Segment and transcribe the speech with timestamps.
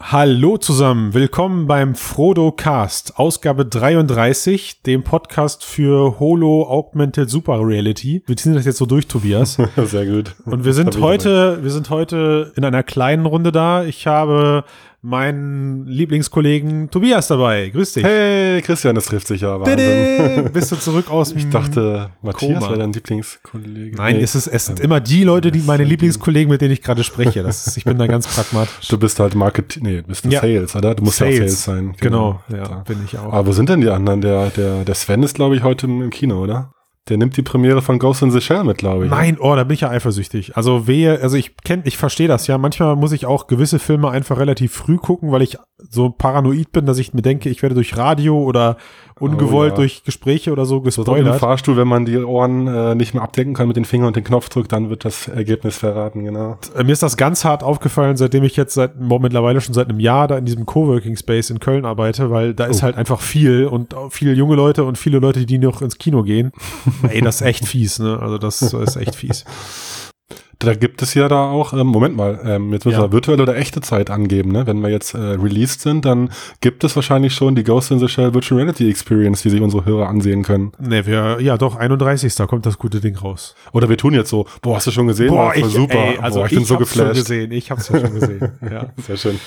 [0.00, 8.22] Hallo zusammen, willkommen beim Frodo Cast, Ausgabe 33, dem Podcast für Holo Augmented Super Reality.
[8.24, 9.58] Wir ziehen das jetzt so durch, Tobias.
[9.76, 10.36] Sehr gut.
[10.44, 13.84] Und wir sind heute, wir sind heute in einer kleinen Runde da.
[13.84, 14.64] Ich habe
[15.00, 17.68] meinen Lieblingskollegen Tobias dabei.
[17.70, 18.04] Grüß dich.
[18.04, 19.60] Hey, Christian, das trifft sich ja.
[19.60, 20.50] Wahnsinn.
[20.52, 22.70] Bist du zurück aus Ich dachte, Matthias Koma.
[22.70, 23.96] wäre dein Lieblingskollege.
[23.96, 26.82] Nein, Nee, es, ist, es sind immer die Leute, die meine Lieblingskollegen, mit denen ich
[26.82, 27.42] gerade spreche.
[27.42, 28.88] Das ist, ich bin da ganz pragmatisch.
[28.88, 30.40] Du bist halt Market, nee, du bist Ja.
[30.40, 30.94] Sales, oder?
[30.96, 31.94] Du musst ja auch Sales sein.
[32.00, 32.74] Genau, ja, Da.
[32.86, 33.32] bin ich auch.
[33.32, 34.20] Aber wo sind denn die anderen?
[34.20, 36.72] Der, der, der Sven ist, glaube ich, heute im Kino, oder?
[37.08, 39.10] Der nimmt die Premiere von Ghost in the Shell mit, glaube ich.
[39.10, 40.56] Nein, oh, da bin ich ja eifersüchtig.
[40.56, 42.58] Also wehe, also ich kenn, ich verstehe das ja.
[42.58, 45.56] Manchmal muss ich auch gewisse Filme einfach relativ früh gucken, weil ich
[45.90, 48.76] so paranoid bin, dass ich mir denke, ich werde durch Radio oder
[49.20, 49.76] ungewollt Oh, ja.
[49.76, 51.38] durch Gespräche oder so So im gespoilert.
[51.40, 54.24] Fahrstuhl, wenn man die Ohren äh, nicht mehr abdecken kann mit den Fingern und den
[54.24, 56.58] Knopf drückt, dann wird das Ergebnis verraten, genau.
[56.76, 60.00] Äh, Mir ist das ganz hart aufgefallen, seitdem ich jetzt seit mittlerweile schon seit einem
[60.00, 62.82] Jahr da in diesem Coworking Space in Köln arbeite, weil da ist Oh.
[62.82, 66.52] halt einfach viel und viele junge Leute und viele Leute, die noch ins Kino gehen.
[67.08, 68.18] Ey, das ist echt fies, ne?
[68.20, 69.44] Also das ist echt fies.
[70.60, 73.04] Da gibt es ja da auch, ähm, Moment mal, ähm, jetzt müssen Ja.
[73.06, 74.66] wir virtuelle oder echte Zeit angeben, ne?
[74.66, 78.08] Wenn wir jetzt äh, released sind, dann gibt es wahrscheinlich schon die Ghost in the
[78.08, 80.72] Shell Virtual Reality Experience, die sich unsere Hörer ansehen können.
[80.80, 82.34] Ne, wir, ja doch, 31.
[82.48, 83.54] kommt das gute Ding raus.
[83.72, 85.28] Oder wir tun jetzt so, boah, hast du schon gesehen?
[85.28, 85.94] Boah, voll super.
[85.94, 87.20] ey, also boah, ich, ich bin so hab's schon geflasht.
[87.20, 88.52] gesehen, ich hab's ja schon gesehen.
[88.70, 88.86] ja.
[89.06, 89.38] Sehr schön.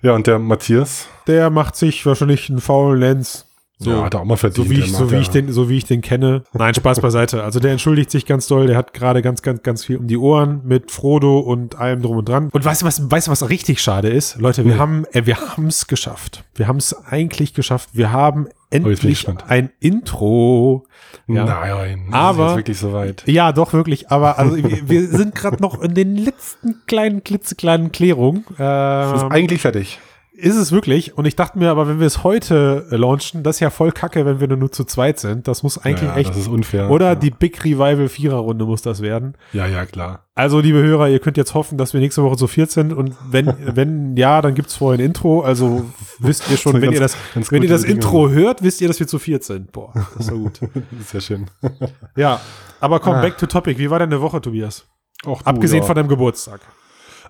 [0.00, 3.44] Ja, und der Matthias, Der macht sich wahrscheinlich einen faulen Lens.
[3.82, 4.66] So, ja, hat er auch mal verdient.
[4.66, 6.44] so wie ich, so wie ja- ich den, so wie ich den kenne.
[6.52, 7.42] Nein, Spaß beiseite.
[7.42, 8.66] Also der entschuldigt sich ganz doll.
[8.66, 12.16] Der hat gerade ganz, ganz, ganz viel um die Ohren mit Frodo und allem drum
[12.18, 12.48] und dran.
[12.52, 14.38] Und weißt du was, weißt du was richtig schade ist?
[14.38, 14.78] Leute, wir Nee.
[14.78, 15.36] haben, äh, wir
[15.68, 16.44] es geschafft.
[16.54, 17.90] Wir haben es eigentlich geschafft.
[17.92, 19.44] Wir haben Oh, endlich gespannt.
[19.48, 20.84] ein Intro.
[21.26, 21.44] Ja.
[21.44, 23.22] Nein, Aber- ist wirklich soweit.
[23.26, 24.10] Ja, doch, wirklich.
[24.10, 28.44] Aber also, wir, sind gerade noch in den letzten kleinen, klitzekleinen Klärungen.
[28.58, 29.98] Das ist Ähm, eigentlich fertig.
[30.42, 31.16] Ist es wirklich.
[31.16, 33.92] Und ich dachte mir, aber wenn wir es heute äh, launchen, das ist ja voll
[33.92, 35.46] kacke, wenn wir nur zu zweit sind.
[35.48, 36.30] Das muss eigentlich ja, echt.
[36.30, 36.90] das ist unfair.
[36.90, 37.14] Oder ja.
[37.14, 39.34] die Big Revival Vierer-Runde muss das werden.
[39.52, 40.26] Ja, ja, klar.
[40.34, 42.92] Also, liebe Hörer, ihr könnt jetzt hoffen, dass wir nächste Woche zu viert sind.
[42.92, 45.40] Und wenn, wenn ja, dann gibt's vorher ein Intro.
[45.42, 45.84] Also
[46.18, 48.02] wisst ihr schon, wenn eine ihr das, ganz- ganz wenn ihr das Bedingung.
[48.02, 49.72] Intro hört, wisst ihr, dass wir zu viert sind.
[49.72, 50.60] Boah, das ist so gut.
[51.06, 51.46] Sehr schön.
[52.16, 52.40] ja,
[52.80, 53.20] aber komm, Ah.
[53.22, 53.78] back to topic.
[53.78, 54.86] Wie war deine Woche, Tobias?
[55.24, 55.86] Auch Abgesehen ja.
[55.86, 56.60] von deinem Geburtstag.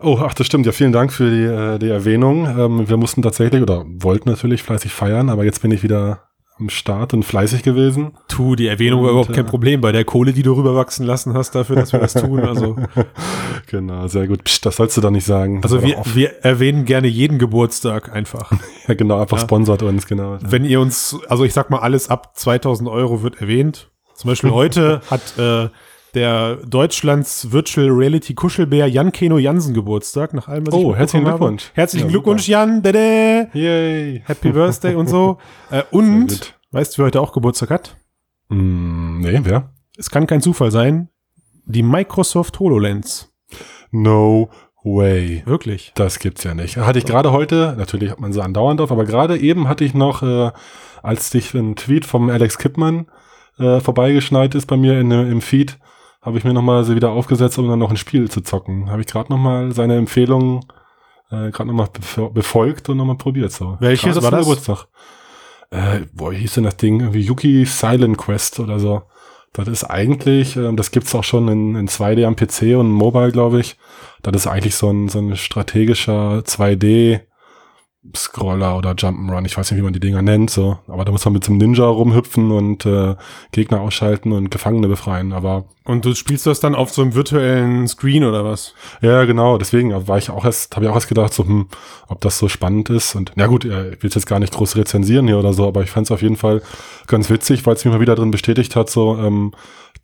[0.03, 0.67] Oh, ach, das stimmt.
[0.67, 2.47] Ja, vielen Dank für die, äh, die Erwähnung.
[2.47, 6.25] Ähm, wir mussten tatsächlich oder wollten natürlich fleißig feiern, aber jetzt bin ich wieder
[6.59, 8.13] am Start und fleißig gewesen.
[8.29, 11.35] Tu, die Erwähnung war überhaupt kein äh, Problem bei der Kohle, die du rüberwachsen lassen
[11.35, 12.41] hast, dafür, dass wir das tun.
[12.41, 12.77] Also,
[13.69, 14.45] Genau, sehr gut.
[14.45, 15.61] Psst, das sollst du doch nicht sagen.
[15.63, 18.53] also wir, wir erwähnen gerne jeden Geburtstag einfach.
[18.89, 19.43] ja, genau, einfach Ja.
[19.45, 20.39] sponsert uns, genau.
[20.43, 23.89] Wenn ihr uns, also ich sag mal, alles ab 2000 Euro wird erwähnt.
[24.15, 25.69] Zum Beispiel heute hat äh,
[26.15, 31.25] der Deutschlands Virtual Reality Kuschelbär Jan Keno Jansen Geburtstag, nach allem, was ich Oh, herzlichen
[31.25, 31.39] mitbekommen habe.
[31.57, 31.71] Glückwunsch.
[31.75, 32.83] Herzlichen Ja, Glückwunsch, Jan.
[32.83, 32.99] Dada.
[33.55, 34.23] Yay.
[34.27, 35.39] Happy Birthday und so.
[35.71, 37.97] Äh, und, weißt du, wer heute auch Geburtstag hat?
[38.51, 39.73] Mm, nee, wer?
[39.97, 41.09] Es kann kein Zufall sein.
[41.65, 43.33] Die Microsoft HoloLens.
[43.91, 44.51] No
[44.85, 45.43] way.
[45.47, 45.93] Wirklich.
[45.95, 46.77] Das gibt's ja nicht.
[46.77, 49.95] Hatte ich gerade heute, natürlich hat man sie andauernd auf, aber gerade eben hatte ich
[49.95, 50.51] noch, äh,
[51.03, 53.07] als dich ein Tweet vom Alex Kippmann
[53.59, 55.79] äh, vorbeigeschneit ist bei mir in, im Feed,
[56.23, 58.91] habe ich mir nochmal sie wieder aufgesetzt, um dann noch ein Spiel zu zocken.
[58.91, 60.65] Habe ich gerade nochmal seine Empfehlung
[61.31, 61.89] äh, gerade nochmal
[62.33, 63.53] befolgt und nochmal probiert.
[63.53, 63.77] So.
[63.81, 64.41] Welches war das?
[64.41, 64.87] Geburtstag.
[65.71, 67.01] Äh, boah, hieß denn das Ding?
[67.01, 69.03] Irgendwie Yuki Silent Quest oder so.
[69.53, 73.33] Das ist eigentlich, ähm, das gibt's auch schon in, in 2D am PC und Mobile,
[73.33, 73.77] glaube ich.
[74.23, 77.21] Das ist eigentlich so ein, so ein strategischer 2D
[78.17, 79.47] Scroller oder Jump'n'Run.
[79.47, 80.79] Ich weiß nicht, wie man die Dinger nennt, so.
[80.89, 83.15] Aber da muss man mit so einem Ninja rumhüpfen und äh,
[83.53, 85.33] Gegner ausschalten und Gefangene befreien.
[85.33, 88.75] Aber Und du spielst das dann auf so einem virtuellen Screen oder was?
[89.03, 89.57] ja, genau.
[89.57, 91.69] Deswegen war ich auch erst, habe ich auch erst gedacht, so, hm,
[92.09, 93.15] ob das so spannend ist.
[93.15, 95.85] Und na gut, äh, ich will jetzt gar nicht groß rezensieren hier oder so, aber
[95.85, 96.61] ich fand es auf jeden Fall
[97.07, 99.53] ganz witzig, weil es mich mal wieder drin bestätigt hat, so, ähm,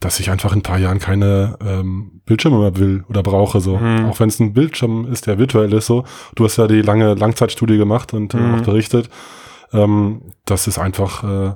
[0.01, 3.61] dass ich einfach in ein paar Jahren keine ähm, Bildschirme mehr will oder brauche.
[3.61, 3.79] So.
[3.79, 4.07] Mhm.
[4.07, 6.05] Auch wenn es ein Bildschirm ist, der virtuell ist, so.
[6.37, 8.55] Du hast ja die lange Langzeitstudie gemacht und äh, Mhm.
[8.55, 9.09] auch berichtet.
[9.73, 11.55] Ähm, das ist einfach äh,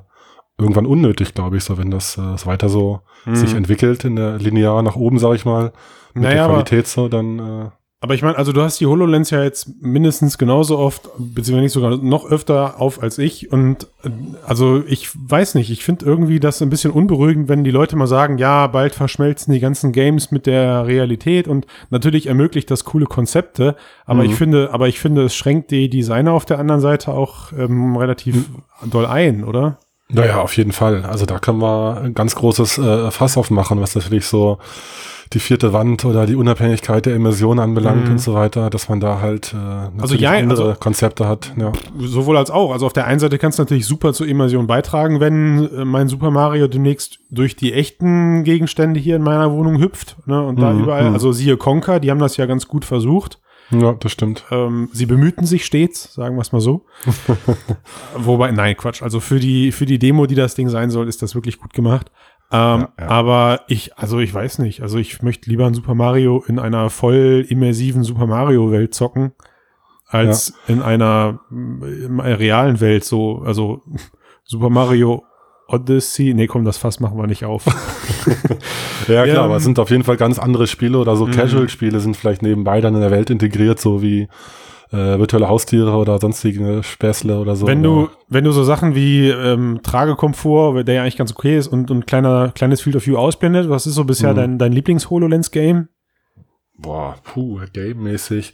[0.57, 3.01] irgendwann unnötig, glaube ich, so, wenn das äh, so weiter so
[3.35, 5.71] sich entwickelt in der linear nach oben, sag ich mal,
[6.13, 7.69] mit Naja, der Qualität so, dann äh,
[8.03, 11.71] Aber ich meine, also du hast die HoloLens ja jetzt mindestens genauso oft, beziehungsweise nicht
[11.71, 13.49] sogar noch öfter auf als ich.
[13.49, 14.09] Und äh,
[14.45, 18.07] also ich weiß nicht, ich finde irgendwie das ein bisschen unberuhigend, wenn die Leute mal
[18.07, 23.05] sagen, ja, bald verschmelzen die ganzen Games mit der Realität und natürlich ermöglicht das coole
[23.05, 23.77] Konzepte.
[24.05, 24.29] Aber Mhm.
[24.31, 27.95] ich finde, aber ich finde, es schränkt die Designer auf der anderen Seite auch ähm,
[27.95, 28.49] relativ
[28.83, 29.77] doll ein, oder?
[30.09, 31.05] Naja, auf jeden Fall.
[31.05, 34.57] Also da können wir ein ganz großes äh, Fass aufmachen, was natürlich so
[35.33, 38.11] die vierte Wand oder die Unabhängigkeit der Immersion anbelangt Mhm.
[38.11, 39.57] und so weiter, dass man da halt äh,
[39.97, 41.53] natürlich ja, andere also- Konzepte hat.
[41.57, 41.71] Ja.
[41.99, 42.71] Sowohl als auch.
[42.71, 46.07] Also auf der einen Seite kannst du natürlich super zur Immersion beitragen, wenn äh, mein
[46.07, 50.15] Super Mario demnächst durch die echten Gegenstände hier in meiner Wohnung hüpft.
[50.25, 50.41] Ne?
[50.41, 51.13] Und da Mhm, überall, mhm.
[51.13, 53.39] also siehe Conker, die haben das ja ganz gut versucht.
[53.71, 54.43] ja, das stimmt.
[54.51, 56.85] Ähm, sie bemühten sich stets, sagen wir es mal so.
[58.15, 59.01] Wobei, nein, Quatsch.
[59.01, 61.73] Also für die, für die Demo, die das Ding sein soll, ist das wirklich gut
[61.73, 62.11] gemacht.
[62.53, 63.07] Ähm, Ja, ja.
[63.07, 64.81] Aber ich, also ich weiß nicht.
[64.81, 69.33] Also ich möchte lieber ein Super Mario in einer voll immersiven Super Mario Welt zocken,
[70.07, 73.81] als in einer mm, realen Welt so, also
[74.43, 75.23] Super Mario
[75.67, 76.33] Odyssey.
[76.35, 77.65] Nee, komm, das Fass machen wir nicht auf.
[79.07, 81.31] Ja, klar, Ja, aber es sind auf jeden Fall ganz andere Spiele oder so Mhm.
[81.31, 84.29] Casual-Spiele sind vielleicht nebenbei dann in der Welt integriert, so wie
[84.91, 87.65] äh, virtuelle Haustiere oder sonstige Späßle oder so.
[87.67, 91.67] wenn du, wenn du so Sachen wie ähm, Tragekomfort, der ja eigentlich ganz okay ist,
[91.67, 94.35] und, und kleiner, kleines Field of View ausblendet, was ist so bisher Mhm.
[94.35, 95.87] dein, dein Lieblings-HoloLens-Game?
[96.77, 98.53] Boah, puh, game-mäßig.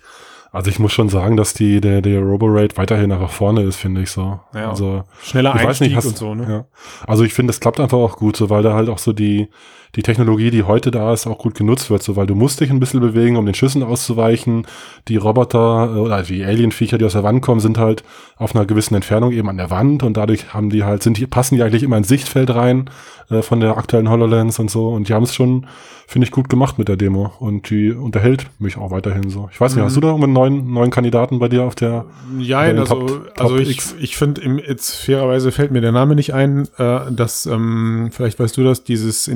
[0.51, 4.01] Also ich muss schon sagen, dass die, der, der Roborate weiterhin nach vorne ist, finde
[4.01, 4.39] ich so.
[4.53, 4.71] Ja.
[4.71, 6.47] Also Schneller ich weiß Einstieg nicht, hast, und so, ne?
[6.49, 6.65] ja.
[7.05, 9.49] Also ich finde, das klappt einfach auch gut, so weil da halt auch so die,
[9.95, 12.69] die Technologie, die heute da ist, auch gut genutzt wird, so weil du musst dich
[12.69, 14.67] ein bisschen bewegen, um den Schüssen auszuweichen.
[15.07, 18.03] Die Roboter äh, oder die Alien-Viecher, die aus der Wand kommen, sind halt
[18.37, 21.25] auf einer gewissen Entfernung eben an der Wand und dadurch haben die halt, sind die,
[21.27, 22.89] passen die eigentlich immer ins Sichtfeld rein
[23.29, 24.89] äh, von der aktuellen HoloLens und so.
[24.89, 25.65] Und die haben es schon,
[26.07, 27.31] finde ich, gut gemacht mit der Demo.
[27.39, 29.49] Und die unterhält mich auch weiterhin so.
[29.51, 29.85] Ich weiß nicht, Mhm.
[29.87, 32.05] hast du da einen neuen, neuen Kandidaten bei dir auf der
[32.39, 33.95] Ja, also, Top- also Top ich, X.
[33.99, 38.55] ich finde, jetzt fairerweise fällt mir der Name nicht ein, äh, dass, ähm, vielleicht weißt
[38.57, 39.27] du das, dieses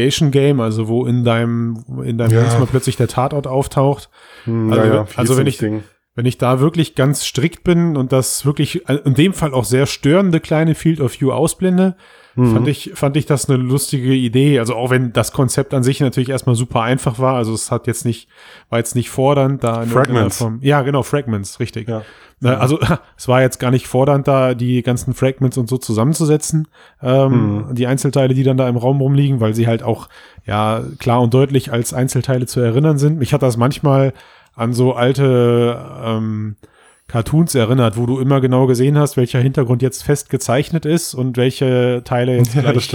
[0.00, 2.58] Investigation Game, also wo in deinem, in deinem Ja.
[2.58, 4.08] Mal plötzlich der Tatort auftaucht.
[4.44, 5.82] Hm, Also- wie also wenn ich- Ding?
[6.16, 9.64] Wenn ich da wirklich ganz strikt bin und das wirklich äh, in dem Fall auch
[9.64, 11.94] sehr störende kleine Field of View ausblende,
[12.36, 12.52] Mhm.
[12.54, 14.58] fand ich, fand ich das eine lustige Idee.
[14.58, 17.34] Also auch wenn das Konzept an sich natürlich erstmal super einfach war.
[17.34, 18.28] Also es hat jetzt nicht,
[18.68, 19.82] war jetzt nicht fordernd da.
[19.82, 20.38] Fragments.
[20.38, 21.88] Form- Ja, genau, Fragments, richtig.
[21.88, 22.02] Ja.
[22.42, 22.78] Also
[23.18, 26.68] es war jetzt gar nicht fordernd, da die ganzen Fragments und so zusammenzusetzen,
[27.02, 27.74] ähm, Mhm.
[27.74, 30.08] die Einzelteile, die dann da im Raum rumliegen, weil sie halt auch
[30.46, 33.18] ja klar und deutlich als Einzelteile zu erinnern sind.
[33.18, 34.14] Mich hat das manchmal
[34.54, 36.56] an so alte ähm,
[37.10, 41.36] Cartoons erinnert, wo du immer genau gesehen hast, welcher Hintergrund jetzt fest gezeichnet ist und
[41.36, 42.88] welche Teile jetzt Ja, gleich,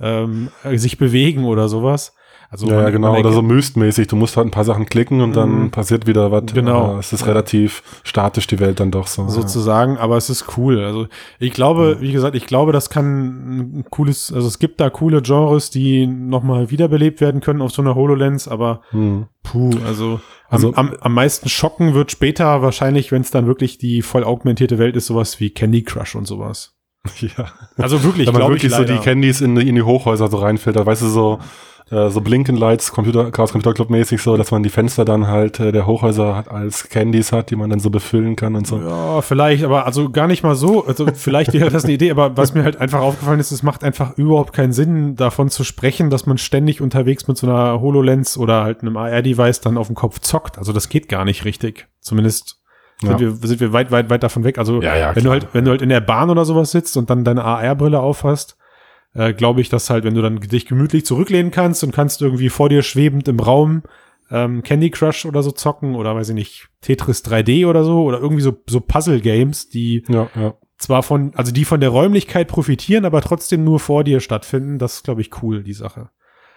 [0.00, 2.14] ähm, äh, sich bewegen oder sowas.
[2.48, 3.12] Also Ja, ja, man- genau.
[3.12, 4.06] man Oder so Myst-mäßig.
[4.06, 5.70] Du musst halt ein paar Sachen klicken und dann Mhm.
[5.70, 6.44] passiert wieder was.
[6.54, 6.84] Genau.
[6.90, 9.28] Aber Es ist relativ statisch, die Welt dann doch so.
[9.28, 10.78] sozusagen, aber es ist cool.
[10.84, 11.08] Also
[11.38, 15.22] ich glaube, wie gesagt, ich glaube, das kann ein cooles, also es gibt da coole
[15.22, 18.98] Genres, die nochmal wiederbelebt werden können auf so einer HoloLens, aber Ja.
[18.98, 19.26] Hm.
[19.42, 23.78] puh, also, Also- am, am, am meisten schocken wird später wahrscheinlich, wenn es dann wirklich
[23.78, 26.74] die voll augmentierte Welt ist, sowas wie Candy Crush und sowas.
[27.20, 27.46] ja.
[27.76, 28.98] Also wirklich, Wenn man glaube ich wirklich so die.
[29.00, 31.38] Candies in, die- in die Hochhäuser so reinfiltert, weißt du, so,
[31.90, 35.28] äh, so Blinken Lights, Computer, Chaos Computer Club mäßig so, dass man die Fenster dann
[35.28, 38.66] halt äh, der Hochhäuser hat, als Candies hat, die man dann so befüllen kann und
[38.66, 38.78] so.
[38.80, 40.84] Ja, vielleicht, aber also gar nicht mal so.
[40.84, 43.84] Also vielleicht wäre das eine Idee, aber was mir halt einfach aufgefallen ist, es macht
[43.84, 48.36] einfach überhaupt keinen Sinn, davon zu sprechen, dass man ständig unterwegs mit so einer HoloLens
[48.36, 50.58] oder halt einem AR-Device dann auf dem Kopf zockt.
[50.58, 51.86] Also das geht gar nicht richtig.
[52.00, 52.60] Zumindest
[53.02, 53.10] Ja.
[53.10, 54.58] sind, wir, sind wir weit, weit, weit davon weg.
[54.58, 56.96] Also Ja, ja, wenn du halt, wenn du halt in der Bahn oder sowas sitzt
[56.96, 58.56] und dann deine AR-Brille aufhast,
[59.14, 62.48] äh, glaube ich, dass halt, wenn du dann dich gemütlich zurücklehnen kannst und kannst irgendwie
[62.48, 63.82] vor dir schwebend im Raum
[64.30, 68.18] ähm, Candy Crush oder so zocken oder weiß ich nicht, Tetris 3D oder so oder
[68.18, 70.54] irgendwie so, so Puzzle-Games, die Ja, ja.
[70.78, 74.78] zwar von, also die von der Räumlichkeit profitieren, aber trotzdem nur vor dir stattfinden.
[74.78, 76.10] Das ist, glaube ich, cool, die Sache.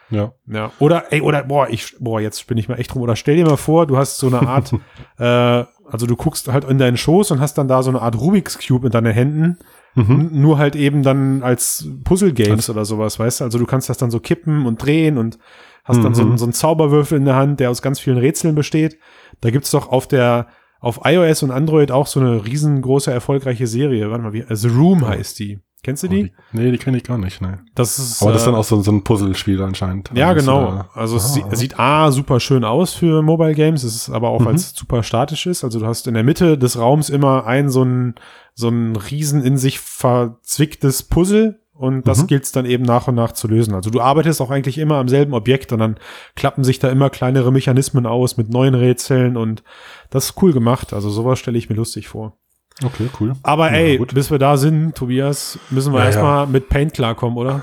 [0.09, 0.33] Ja.
[0.47, 0.71] Ja.
[0.79, 3.03] Oder, ey, oder, boah, ich, boah, jetzt bin ich mal echt rum.
[3.03, 4.73] Oder stell dir mal vor, du hast so eine Art,
[5.19, 8.19] äh, also du guckst halt in deinen Schoß und hast dann da so eine Art
[8.19, 9.59] Rubik's Cube in deinen Händen.
[9.95, 10.29] Mhm.
[10.31, 13.43] Nur halt eben dann als Puzzle-Games oder sowas, weißt du?
[13.45, 15.37] Also du kannst das dann so kippen und drehen und
[15.83, 16.29] hast dann so, Mhm.
[16.29, 18.97] einen- so einen Zauberwürfel in der Hand, der aus ganz vielen Rätseln besteht.
[19.41, 20.47] Da gibt's doch auf der,
[20.79, 24.09] auf iOS und Android auch so eine riesengroße, erfolgreiche Serie.
[24.11, 25.59] Warte mal, wie, The Room heißt die.
[25.81, 26.23] Kennst du Oh, die?
[26.23, 27.59] die, nee, die kenne ich gar nicht, ne.
[27.73, 30.11] Das ist, Aber das ist äh, dann auch so, so ein Puzzlespiel anscheinend.
[30.13, 30.79] ja, genau.
[30.79, 31.27] äh, Also es ah.
[31.27, 34.45] sieht, sieht A super schön aus für Mobile Games, es ist aber auch, Mhm.
[34.45, 35.63] weil es super statisch ist.
[35.63, 38.15] Also du hast in der Mitte des Raums immer ein so ein,
[38.55, 42.27] so ein riesen in sich verzwicktes Puzzle und das Mhm.
[42.27, 43.73] gilt es dann eben nach und nach zu lösen.
[43.73, 45.95] Also du arbeitest auch eigentlich immer am selben Objekt und dann
[46.35, 49.63] klappen sich da immer kleinere Mechanismen aus mit neuen Rätseln und
[50.09, 50.91] das ist cool gemacht.
[50.91, 52.37] Also sowas stelle ich mir lustig vor.
[52.83, 53.33] Okay, cool.
[53.43, 54.13] Aber Ja, ey, gut.
[54.13, 57.61] bis wir da sind, Tobias, müssen wir Ja, erstmal mit Paint klarkommen, oder?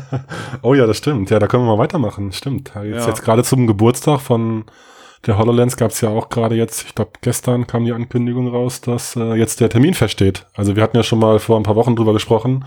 [0.62, 1.30] oh ja, das stimmt.
[1.30, 2.32] Ja, da können wir mal weitermachen.
[2.32, 2.72] Stimmt.
[2.82, 3.08] Jetzt, Ja.
[3.08, 4.64] jetzt gerade zum Geburtstag von
[5.26, 8.80] der HoloLens gab es ja auch gerade jetzt, ich glaube gestern kam die Ankündigung raus,
[8.80, 10.46] dass äh, jetzt der Termin feststeht.
[10.54, 12.64] Also wir hatten ja schon mal vor ein paar Wochen drüber gesprochen,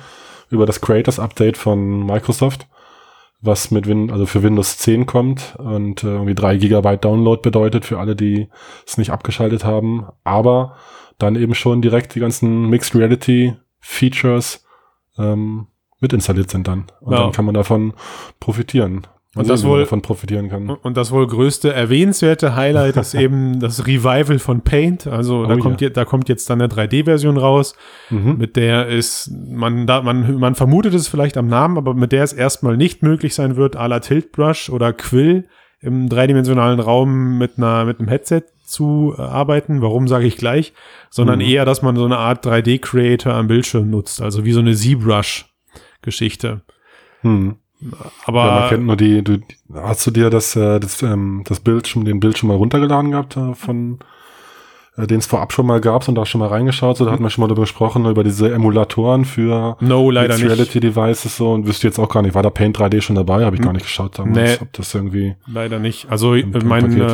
[0.50, 2.68] über das Creators Update von Microsoft,
[3.42, 7.86] was mit Win also für Windows 10 kommt und äh, irgendwie drei Gigabyte Download bedeutet
[7.86, 8.50] für alle, die
[8.86, 10.08] es nicht abgeschaltet haben.
[10.26, 10.76] Aber
[11.20, 14.66] dann eben schon direkt die ganzen Mixed Reality Features
[15.18, 15.68] ähm,
[16.00, 16.86] mit installiert sind dann.
[17.02, 17.24] Und ja.
[17.24, 17.94] dann kann man davon
[18.40, 19.06] profitieren.
[19.36, 20.70] Und das wohl davon profitieren kann.
[20.72, 25.06] Und das wohl größte erwähnenswerte Highlight ist eben das Revival von Paint.
[25.06, 25.90] Also oh, da kommt ja.
[25.90, 27.76] da kommt jetzt dann eine 3D-Version raus,
[28.10, 28.38] mhm.
[28.40, 32.24] mit der ist man da man man vermutet es vielleicht am Namen, aber mit der
[32.24, 35.48] es erstmal nicht möglich sein wird, à la Tilt Brush oder Quill
[35.81, 39.81] im dreidimensionalen Raum mit einer mit einem Headset zu äh, arbeiten.
[39.81, 40.74] Warum sage ich gleich?
[41.09, 41.45] Sondern mhm.
[41.45, 46.62] eher, dass man so eine Art 3D-Creator am Bildschirm nutzt, also wie so eine ZBrush-Geschichte.
[47.24, 47.55] Mhm.
[48.25, 49.39] Aber ja, man kennt nur die, du,
[49.74, 53.12] hast du dir das, äh, das, ähm, das Bild schon, den Bild schon mal runtergeladen
[53.12, 54.00] gehabt äh, von
[55.08, 57.29] den es vorab schon mal gab und da schon mal reingeschaut, so da hatten wir
[57.29, 60.44] schon mal darüber gesprochen, über diese Emulatoren für no, nicht.
[60.44, 63.46] Reality Devices so und wüsste jetzt auch gar nicht, war da Paint 3D schon dabei?
[63.46, 66.10] Habe ich gar nicht geschaut damals, nee, ob das irgendwie leider nicht.
[66.10, 67.08] Also meine,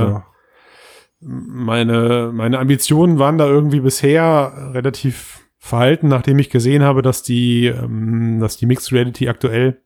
[1.20, 7.65] meine meine Ambitionen waren da irgendwie bisher relativ verhalten, nachdem ich gesehen habe, dass die
[7.68, 9.82] ähm, dass die Mixed Reality aktuell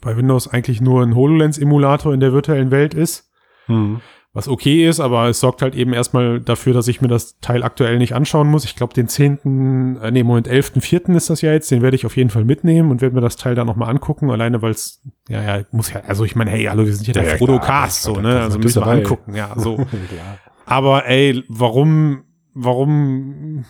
[0.00, 3.30] bei Windows eigentlich nur ein HoloLens-Emulator in der virtuellen Welt ist.
[3.68, 4.00] Mhm.
[4.34, 7.62] Was okay ist, aber es sorgt halt eben erstmal dafür, dass ich mir das Teil
[7.62, 8.64] aktuell nicht anschauen muss.
[8.64, 11.14] Ich glaube, den 10., äh, nee, Moment, 11.4.
[11.14, 13.36] ist das ja jetzt, den werde ich auf jeden Fall mitnehmen und werde mir das
[13.36, 16.64] Teil dann nochmal angucken, alleine weil es, ja, ja, muss ja, also ich meine, hey,
[16.64, 19.52] hallo, wir sind ja, ja der ja, Frodo-Cast, so, ne, also müssen wir angucken, ja,
[19.54, 19.86] so.
[20.66, 22.24] aber ey, warum,
[22.54, 23.64] warum,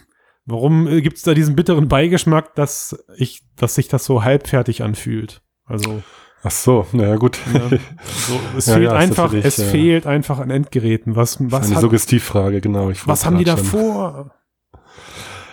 [0.47, 5.43] warum gibt's da diesen bitteren Beigeschmack, dass ich, dass sich das so halbfertig anfühlt?
[5.67, 6.03] Also.
[6.47, 7.39] Ach so, naja, gut.
[7.53, 7.61] Ja,
[8.05, 11.17] so, es ja, fehlt ja, einfach, es äh, fehlt einfach an Endgeräten.
[11.17, 12.91] Was, was eine hat, Suggestivfrage, genau.
[13.07, 14.31] was haben die da vor?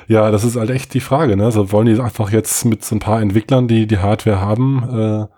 [0.07, 1.45] Ja, das ist halt echt die Frage, ne?
[1.45, 5.29] Also wollen die einfach jetzt mit so ein paar Entwicklern, die die Hardware haben,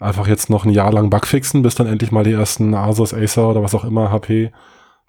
[0.00, 3.12] äh, einfach jetzt noch ein Jahr lang Bugfixen, bis dann endlich mal die ersten Asus,
[3.12, 4.50] Acer oder was auch immer HP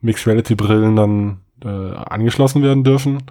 [0.02, 3.24] Mixed Reality Brillen dann äh, angeschlossen werden dürfen?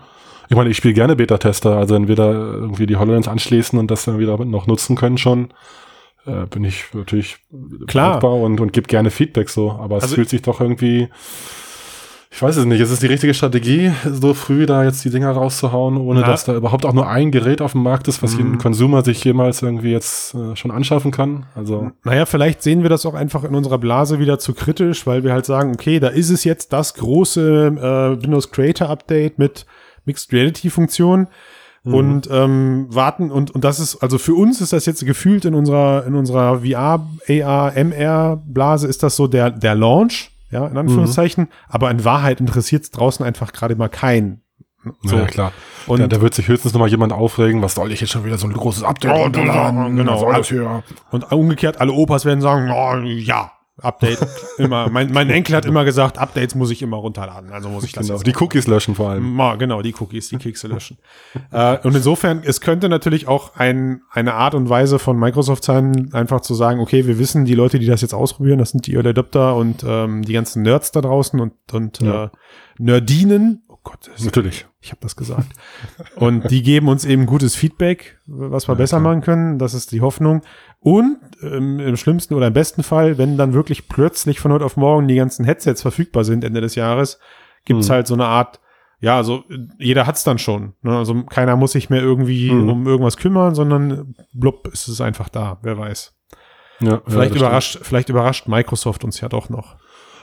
[0.49, 3.91] Ich meine, ich spiele gerne Beta-Tester, also wenn wir da irgendwie die HoloLens anschließen und
[3.91, 5.53] das dann wieder noch nutzen können schon,
[6.27, 7.39] äh, bin ich natürlich
[7.87, 11.09] klar und, und gebe gerne Feedback so, aber es also fühlt sich doch irgendwie,
[12.31, 15.33] ich weiß es nicht, ist es die richtige Strategie, so früh da jetzt die Dinger
[15.33, 16.27] rauszuhauen, ohne Na?
[16.29, 18.39] dass da überhaupt auch nur ein Gerät auf dem Markt ist, was mhm.
[18.39, 21.47] jeden Consumer sich jemals irgendwie jetzt äh, schon anschaffen kann?
[21.57, 21.91] Also.
[22.05, 25.33] Naja, vielleicht sehen wir das auch einfach in unserer Blase wieder zu kritisch, weil wir
[25.33, 29.67] halt sagen, okay, da ist es jetzt das große äh, Windows Creator Update mit
[30.05, 31.27] Mixed Reality Funktion.
[31.85, 31.95] Mhm.
[31.95, 35.55] Und ähm, warten und und das ist also für uns ist das jetzt gefühlt in
[35.55, 40.77] unserer in unserer VR AR MR Blase ist das so der der Launch ja in
[40.77, 41.49] Anführungszeichen mhm.
[41.69, 44.43] aber in Wahrheit interessiert es draußen einfach gerade mal keinen
[45.03, 45.17] so.
[45.17, 45.53] Ja, klar.
[45.87, 48.25] Und ja, da wird sich höchstens noch mal jemand aufregen, was soll ich jetzt schon
[48.25, 50.33] wieder so ein großes Update oh, genau.
[50.33, 50.83] das hier?
[51.11, 54.19] Und umgekehrt, alle Opas werden sagen, oh, ja, Update
[54.59, 54.89] immer.
[54.91, 57.53] Mein, mein Enkel hat immer gesagt, Updates muss ich immer runterladen.
[57.53, 59.35] Also muss ich das genau, die Cookies löschen vor allem.
[59.35, 60.99] Ma, genau, die Cookies, die Kekse löschen.
[61.51, 66.11] äh, und insofern, es könnte natürlich auch ein, eine Art und Weise von Microsoft sein,
[66.13, 68.95] einfach zu sagen, okay, wir wissen, die Leute, die das jetzt ausprobieren, das sind die
[68.95, 72.25] Early Adopter und ähm, die ganzen Nerds da draußen und, und ja.
[72.25, 72.29] äh,
[72.79, 73.63] Nerdinen.
[73.69, 74.67] Oh Gott, das natürlich.
[74.85, 75.53] Ich habe das gesagt.
[76.17, 79.13] Und die geben uns eben gutes Feedback, was wir ja, besser klar.
[79.13, 79.59] machen können.
[79.61, 80.43] Das ist die Hoffnung.
[80.81, 84.77] Und ähm, im schlimmsten oder im besten Fall, wenn dann wirklich plötzlich von heute auf
[84.77, 87.21] morgen die ganzen Headsets verfügbar sind Ende des Jahres,
[87.65, 87.93] gibt's mhm.
[87.93, 88.61] halt so eine Art,
[88.99, 89.45] ja, also
[89.79, 90.75] jeder hat's dann schon.
[90.83, 90.97] Ne?
[90.97, 92.69] Also keiner muss sich mehr irgendwie mhm.
[92.69, 96.13] um irgendwas kümmern, sondern blub, ist es einfach da, wer weiß.
[96.81, 97.87] Ja, vielleicht ja, überrascht, stimmt.
[97.87, 99.77] vielleicht überrascht Microsoft uns ja doch noch.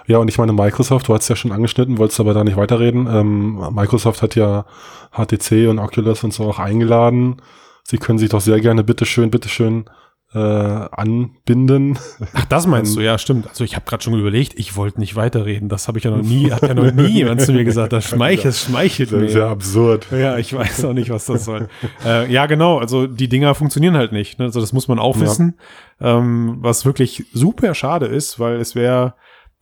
[0.10, 3.08] Ja, und ich meine, Microsoft, du hast ja schon angeschnitten, wolltest aber da nicht weiterreden.
[3.08, 4.66] Ähm, Microsoft hat ja
[5.12, 7.44] HTC und Oculus und so auch eingeladen.
[7.84, 9.86] Sie können sich doch sehr gerne, bitteschön, bitteschön,
[10.34, 12.00] äh, anbinden.
[12.34, 13.48] Ach, das meinst du, ja, stimmt.
[13.50, 15.70] Also ich habe gerade schon überlegt, ich wollte nicht weiterreden.
[15.70, 17.94] Das habe ich ja noch nie, hat ja noch nie jemand zu mir gesagt.
[17.94, 19.22] Das schmeichelt, das schmeichelt mir.
[19.22, 20.08] Das ist ja absurd.
[20.12, 21.70] Ja, ich weiß auch nicht, was das soll.
[22.04, 22.80] äh, ja, genau.
[22.80, 24.40] Also die Dinger funktionieren halt nicht.
[24.40, 24.46] Ne?
[24.46, 25.22] Also das muss man auch ja.
[25.22, 25.60] wissen.
[26.02, 29.14] Ähm, was wirklich super schade ist, weil es wäre,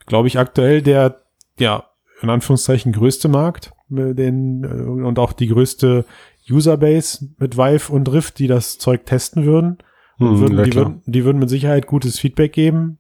[0.08, 1.22] glaube ich, aktuell der,
[1.60, 1.84] ja,
[2.22, 6.06] in Anführungszeichen größte Markt, den, äh, und auch die größte
[6.50, 9.78] Userbase mit Vive und Rift, die das Zeug testen würden.
[10.18, 12.98] Hm, würden, die, würden, die würden mit Sicherheit gutes Feedback geben.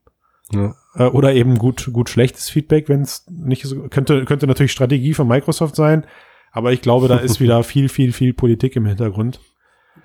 [0.52, 0.76] Ja.
[0.96, 5.14] Äh, oder eben gut, gut schlechtes Feedback, wenn es nicht so, könnte, könnte natürlich Strategie
[5.14, 6.06] von Microsoft sein.
[6.52, 9.40] Aber ich glaube, da ist wieder viel, viel, viel Politik im Hintergrund.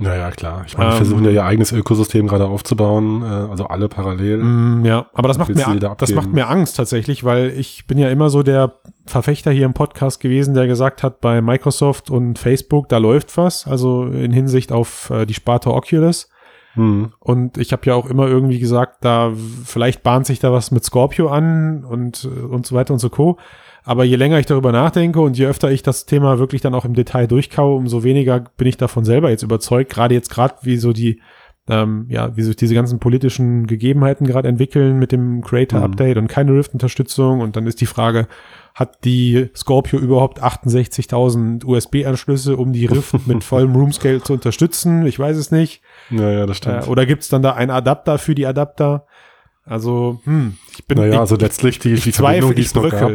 [0.02, 0.64] Naja, klar.
[0.66, 4.38] Ich meine, ähm, versuchen ja ihr eigenes Ökosystem gerade aufzubauen, äh, also alle parallel.
[4.38, 8.10] Mm, ja, aber das macht, mir, das macht mir Angst tatsächlich, weil ich bin ja
[8.10, 8.74] immer so der
[9.06, 13.66] Verfechter hier im Podcast gewesen, der gesagt hat, bei Microsoft und Facebook, da läuft was,
[13.66, 16.28] also in Hinsicht auf äh, die Sparte Oculus.
[16.74, 17.12] Mhm.
[17.20, 19.32] Und ich habe ja auch immer irgendwie gesagt, da
[19.64, 23.38] vielleicht bahnt sich da was mit Scorpio an und, und so weiter und so co.
[23.84, 26.84] Aber je länger ich darüber nachdenke und je öfter ich das Thema wirklich dann auch
[26.84, 29.90] im Detail durchkaue, umso weniger bin ich davon selber jetzt überzeugt.
[29.90, 31.20] Gerade jetzt gerade, wie so die,
[31.68, 36.22] ähm, ja, wie sich diese ganzen politischen Gegebenheiten gerade entwickeln mit dem Creator-Update mhm.
[36.22, 37.40] und keine Rift-Unterstützung.
[37.40, 38.28] Und dann ist die Frage,
[38.74, 45.06] hat die Scorpio überhaupt 68.000 USB-Anschlüsse, um die Rift mit vollem Room-Scale zu unterstützen?
[45.06, 45.82] Ich weiß es nicht.
[46.10, 46.86] Ja, ja, das stimmt.
[46.86, 49.06] Äh, oder gibt es dann da einen Adapter für die Adapter?
[49.64, 50.98] Also, hm, ich bin.
[50.98, 53.12] Naja, also letztlich die, ich die Verbindung, die es noch gab.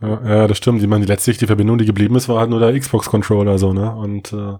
[0.00, 0.82] Ja, ja, das stimmt.
[0.82, 3.94] Ich meine, letztlich die Verbindung, die geblieben ist, war halt nur der Xbox-Controller so, ne?
[3.94, 4.56] Und äh,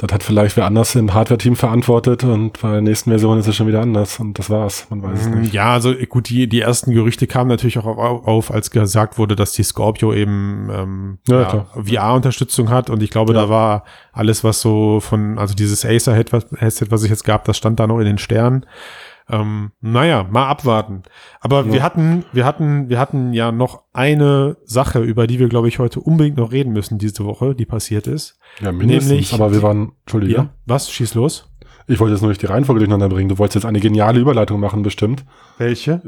[0.00, 3.56] das hat vielleicht wer anders im Hardware-Team verantwortet und bei der nächsten Version ist es
[3.56, 4.86] schon wieder anders und das war's.
[4.88, 5.52] Man weiß es mm, nicht.
[5.52, 9.36] Ja, also gut, die, die ersten Gerüchte kamen natürlich auch auf, auf als gesagt wurde,
[9.36, 14.42] dass die Scorpio eben ähm, ja, ja, VR-Unterstützung hat und ich glaube, da war alles,
[14.42, 18.06] was so von, also dieses Acer-Headset, was ich jetzt gab, das stand da noch in
[18.06, 18.64] den Sternen.
[19.30, 21.02] Ähm, naja, mal abwarten.
[21.40, 21.72] Aber ja.
[21.72, 25.78] wir hatten, wir hatten, wir hatten ja noch eine Sache, über die wir, glaube ich,
[25.78, 28.38] heute unbedingt noch reden müssen diese Woche, die passiert ist.
[28.60, 29.10] Ja, mindestens.
[29.10, 30.34] Nämlich, aber wir waren, Entschuldige.
[30.34, 30.90] Ja, was?
[30.90, 31.46] Schieß los.
[31.86, 33.28] Ich wollte jetzt nur nicht die Reihenfolge durcheinander bringen.
[33.28, 35.24] Du wolltest jetzt eine geniale Überleitung machen, bestimmt.
[35.58, 36.00] Welche?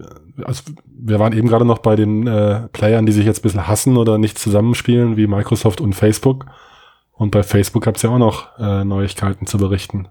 [0.45, 3.67] Also, wir waren eben gerade noch bei den äh, Playern, die sich jetzt ein bisschen
[3.67, 6.47] hassen oder nicht zusammenspielen, wie Microsoft und Facebook.
[7.13, 10.09] Und bei Facebook gab es ja auch noch äh, Neuigkeiten zu berichten.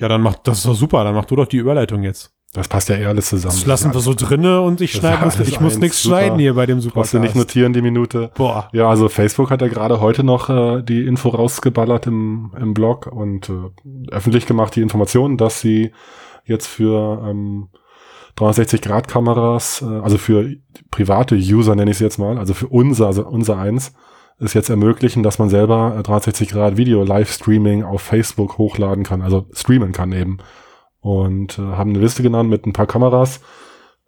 [0.00, 1.04] Ja, dann macht das ist doch super.
[1.04, 2.32] Dann mach du doch die Überleitung jetzt.
[2.52, 3.54] Das passt ja eher alles zusammen.
[3.54, 6.66] Das lassen wir so drinne und ich schneide das, ich muss nichts schneiden hier bei
[6.66, 6.94] dem Supercast.
[6.94, 8.32] Brauchst du nicht notieren die Minute.
[8.34, 8.68] Boah.
[8.72, 13.06] Ja, also Facebook hat ja gerade heute noch äh, die Info rausgeballert im, im Blog
[13.06, 15.92] und äh, öffentlich gemacht die Informationen, dass sie
[16.44, 17.68] jetzt für ähm,
[18.36, 20.50] 360-Grad-Kameras, äh, also für
[20.90, 23.94] private User nenne ich sie jetzt mal, also für unser, also unser eins,
[24.40, 29.22] ist jetzt ermöglichen, dass man selber 360 äh, Grad Video Livestreaming auf Facebook hochladen kann,
[29.22, 30.38] also streamen kann eben.
[31.00, 33.40] Und äh, haben eine Liste genannt mit ein paar Kameras,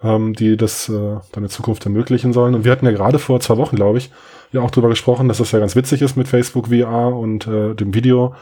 [0.02, 2.54] ähm, die das äh, dann in Zukunft ermöglichen sollen.
[2.54, 4.10] Und wir hatten ja gerade vor zwei Wochen, glaube ich,
[4.52, 7.74] ja auch drüber gesprochen, dass das ja ganz witzig ist mit Facebook VR und äh,
[7.74, 8.34] dem Video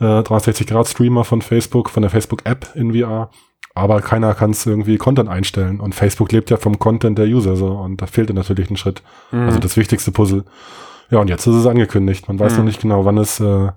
[0.00, 3.30] äh, 360 Grad Streamer von Facebook, von der Facebook App in VR.
[3.74, 5.80] Aber keiner kann es irgendwie Content einstellen.
[5.80, 7.68] Und Facebook lebt ja vom Content der User so.
[7.68, 9.02] Und da fehlte natürlich ein Schritt.
[9.32, 9.40] Mhm.
[9.40, 10.44] Also das wichtigste Puzzle.
[11.10, 12.28] Ja, und jetzt ist es angekündigt.
[12.28, 12.58] Man weiß mhm.
[12.58, 13.68] noch nicht genau, wann es, äh,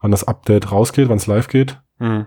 [0.00, 1.80] wann das Update rausgeht, wann es live geht.
[1.98, 2.26] Mhm.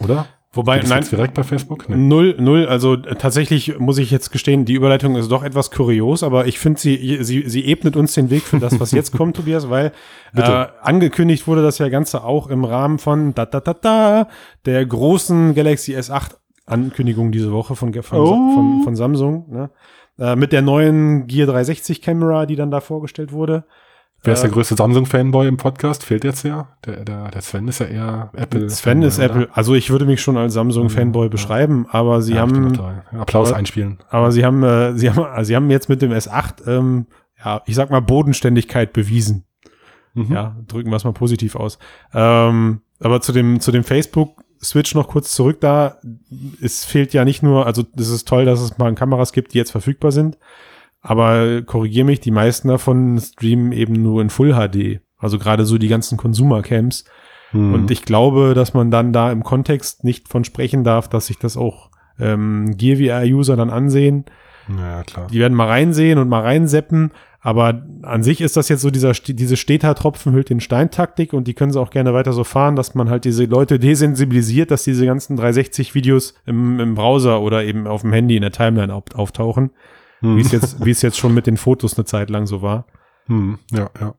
[0.00, 0.26] Oder?
[0.52, 1.88] Wobei, nein, direkt bei Facebook?
[1.90, 1.96] Nee.
[1.96, 2.66] Null, null.
[2.66, 6.58] Also äh, tatsächlich muss ich jetzt gestehen, die Überleitung ist doch etwas kurios, aber ich
[6.58, 9.92] finde, sie, sie, sie ebnet uns den Weg für das, was jetzt kommt, Tobias, weil
[10.34, 14.28] äh, angekündigt wurde das ja Ganze auch im Rahmen von da da da da
[14.64, 18.54] der großen Galaxy S8 Ankündigung diese Woche von, von, oh.
[18.54, 19.70] von, von Samsung, ne?
[20.18, 23.64] Äh, mit der neuen Gear 360 Kamera, die dann da vorgestellt wurde.
[24.28, 26.04] Wer ist der äh, größte Samsung-Fanboy im Podcast?
[26.04, 26.68] Fehlt jetzt ja.
[26.84, 28.68] Der, der, der Sven ist ja eher Apple.
[28.68, 29.46] Sven ist Apple.
[29.46, 29.56] Oder?
[29.56, 32.78] Also ich würde mich schon als Samsung-Fanboy ja, beschreiben, aber sie ja, haben
[33.18, 34.00] Applaus aber, einspielen.
[34.10, 37.06] Aber sie haben, äh, sie haben, also sie haben jetzt mit dem S8, ähm,
[37.42, 39.44] ja, ich sag mal Bodenständigkeit bewiesen.
[40.12, 40.32] Mhm.
[40.32, 41.78] Ja, drücken wir es mal positiv aus.
[42.12, 45.98] Ähm, aber zu dem, zu dem Facebook Switch noch kurz zurück da.
[46.60, 49.58] Es fehlt ja nicht nur, also es ist toll, dass es mal Kameras gibt, die
[49.58, 50.36] jetzt verfügbar sind.
[51.00, 55.00] Aber korrigier mich, die meisten davon streamen eben nur in Full HD.
[55.16, 57.04] Also gerade so die ganzen Consumer-Camps.
[57.52, 57.74] Mhm.
[57.74, 61.38] Und ich glaube, dass man dann da im Kontext nicht von sprechen darf, dass sich
[61.38, 64.24] das auch ähm, Gear VR-User dann ansehen.
[64.68, 65.28] Ja, klar.
[65.32, 67.12] Die werden mal reinsehen und mal reinseppen.
[67.40, 71.54] Aber an sich ist das jetzt so dieser, diese Steter-Tropfen hüllt den Stein-Taktik und die
[71.54, 75.06] können sie auch gerne weiter so fahren, dass man halt diese Leute desensibilisiert, dass diese
[75.06, 79.70] ganzen 360-Videos im, im Browser oder eben auf dem Handy in der Timeline auftauchen.
[80.20, 80.36] Hm.
[80.36, 82.86] Wie es jetzt, wie es jetzt schon mit den Fotos eine Zeit lang so war.
[83.26, 83.58] Hm.
[83.70, 84.14] Ja, ja.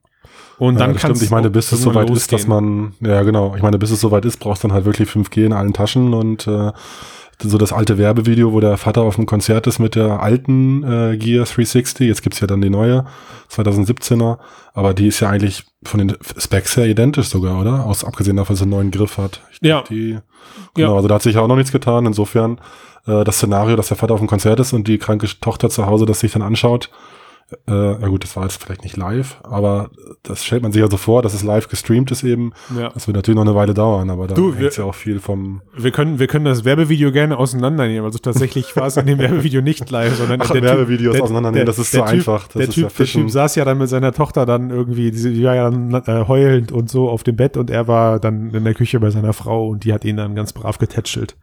[0.57, 3.61] Und dann ja, kann Ich meine, bis es soweit ist, dass man, ja genau, ich
[3.61, 6.47] meine, bis es soweit ist, brauchst du dann halt wirklich 5G in allen Taschen und
[6.47, 6.71] äh,
[7.41, 11.17] so das alte Werbevideo, wo der Vater auf dem Konzert ist mit der alten äh,
[11.17, 12.07] Gear 360.
[12.07, 13.05] Jetzt gibt's ja dann die neue,
[13.51, 14.37] 2017er.
[14.73, 17.85] Aber die ist ja eigentlich von den Specs her identisch sogar, oder?
[17.85, 19.41] Aus abgesehen davon, dass sie einen neuen Griff hat.
[19.51, 19.83] Ich ja.
[19.89, 20.17] Die,
[20.73, 20.95] genau, ja.
[20.95, 22.05] also da hat sich auch noch nichts getan.
[22.05, 22.59] Insofern
[23.07, 25.85] äh, das Szenario, dass der Vater auf dem Konzert ist und die kranke Tochter zu
[25.85, 26.89] Hause das sich dann anschaut.
[27.67, 29.89] Äh, ja gut, das war jetzt vielleicht nicht live, aber
[30.21, 32.53] das stellt man sich also vor, dass es live gestreamt ist eben.
[32.77, 32.89] Ja.
[32.89, 35.61] Das wird natürlich noch eine Weile dauern, aber da hängt ja auch viel vom.
[35.75, 38.05] Wir können, wir können das Werbevideo gerne auseinandernehmen.
[38.05, 41.65] Also tatsächlich war es in dem Werbevideo nicht live, sondern Ach, der Werbevideos typ, auseinandernehmen,
[41.65, 42.47] der, das ist so typ, einfach.
[42.47, 45.43] Das der, typ, ja der Typ saß ja dann mit seiner Tochter dann irgendwie, die
[45.43, 48.63] war ja dann äh, heulend und so auf dem Bett und er war dann in
[48.63, 51.35] der Küche bei seiner Frau und die hat ihn dann ganz brav getätschelt.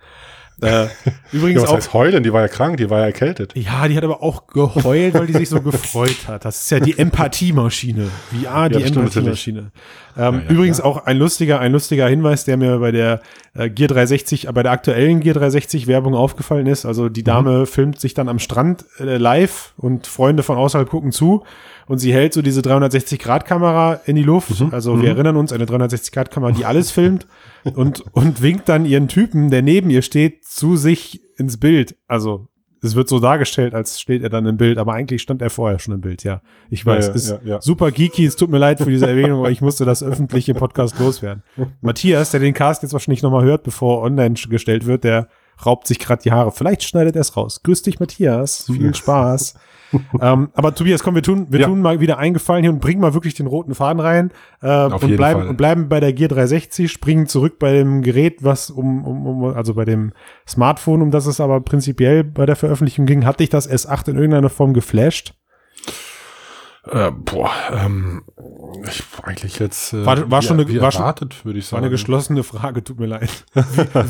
[0.63, 0.87] Äh,
[1.33, 2.23] übrigens ja, was auch, heißt heulen?
[2.23, 3.53] Die war ja krank, die war ja erkältet.
[3.57, 6.45] Ja, die hat aber auch geheult, weil die sich so gefreut hat.
[6.45, 8.09] Das ist ja die Empathiemaschine.
[8.31, 9.71] VR, die ja, Empathiemaschine.
[10.17, 13.21] Ähm, ja, übrigens auch ein lustiger, ein lustiger Hinweis, der mir bei der
[13.55, 16.87] äh, Gear 360, bei der aktuellen Gear 360 Werbung aufgefallen ist.
[16.87, 17.67] Also die Dame mhm.
[17.67, 21.45] filmt sich dann am Strand äh, live und Freunde von außerhalb gucken zu
[21.87, 24.61] und sie hält so diese 360 Grad Kamera in die Luft.
[24.61, 24.69] Mhm.
[24.73, 25.17] Also wir mhm.
[25.17, 27.27] erinnern uns, eine 360 Grad Kamera, die alles filmt
[27.75, 31.97] und, und winkt dann ihren Typen, der neben ihr steht, zu sich ins Bild.
[32.09, 32.49] Also
[32.83, 35.79] es wird so dargestellt, als steht er dann im Bild, aber eigentlich stand er vorher
[35.79, 36.41] schon im Bild, ja.
[36.71, 39.41] Ich weiß, ja, ja, ist ja, super geeky, es tut mir leid für diese Erwähnung,
[39.41, 41.43] aber ich musste das öffentliche Podcast loswerden.
[41.81, 45.29] Matthias, der den Cast jetzt wahrscheinlich nochmal hört, bevor online gestellt wird, der
[45.65, 46.53] raubt sich gerade die Haare.
[46.53, 47.63] Vielleicht schneidet er es raus.
[47.63, 48.65] Grüß dich, Matthias.
[48.67, 49.55] Viel Spaß.
[50.21, 51.67] ähm, aber Tobias, komm, wir tun, wir ja.
[51.67, 54.31] tun mal wieder eingefallen hier und bringen mal wirklich den roten Faden rein
[54.63, 55.49] äh, und bleiben Fall.
[55.49, 59.45] und bleiben bei der Gear 360, springen zurück bei dem Gerät, was um, um, um
[59.55, 60.13] also bei dem
[60.47, 63.25] Smartphone, um das es aber prinzipiell bei der Veröffentlichung ging.
[63.25, 65.35] Hat dich das S8 in irgendeiner Form geflasht?
[66.89, 68.23] Äh, boah, ähm,
[68.89, 71.67] ich eigentlich jetzt äh, war, war wie, schon eine, wie war erwartet, schon, würde ich
[71.67, 71.81] sagen.
[71.81, 73.45] War eine geschlossene Frage, tut mir leid.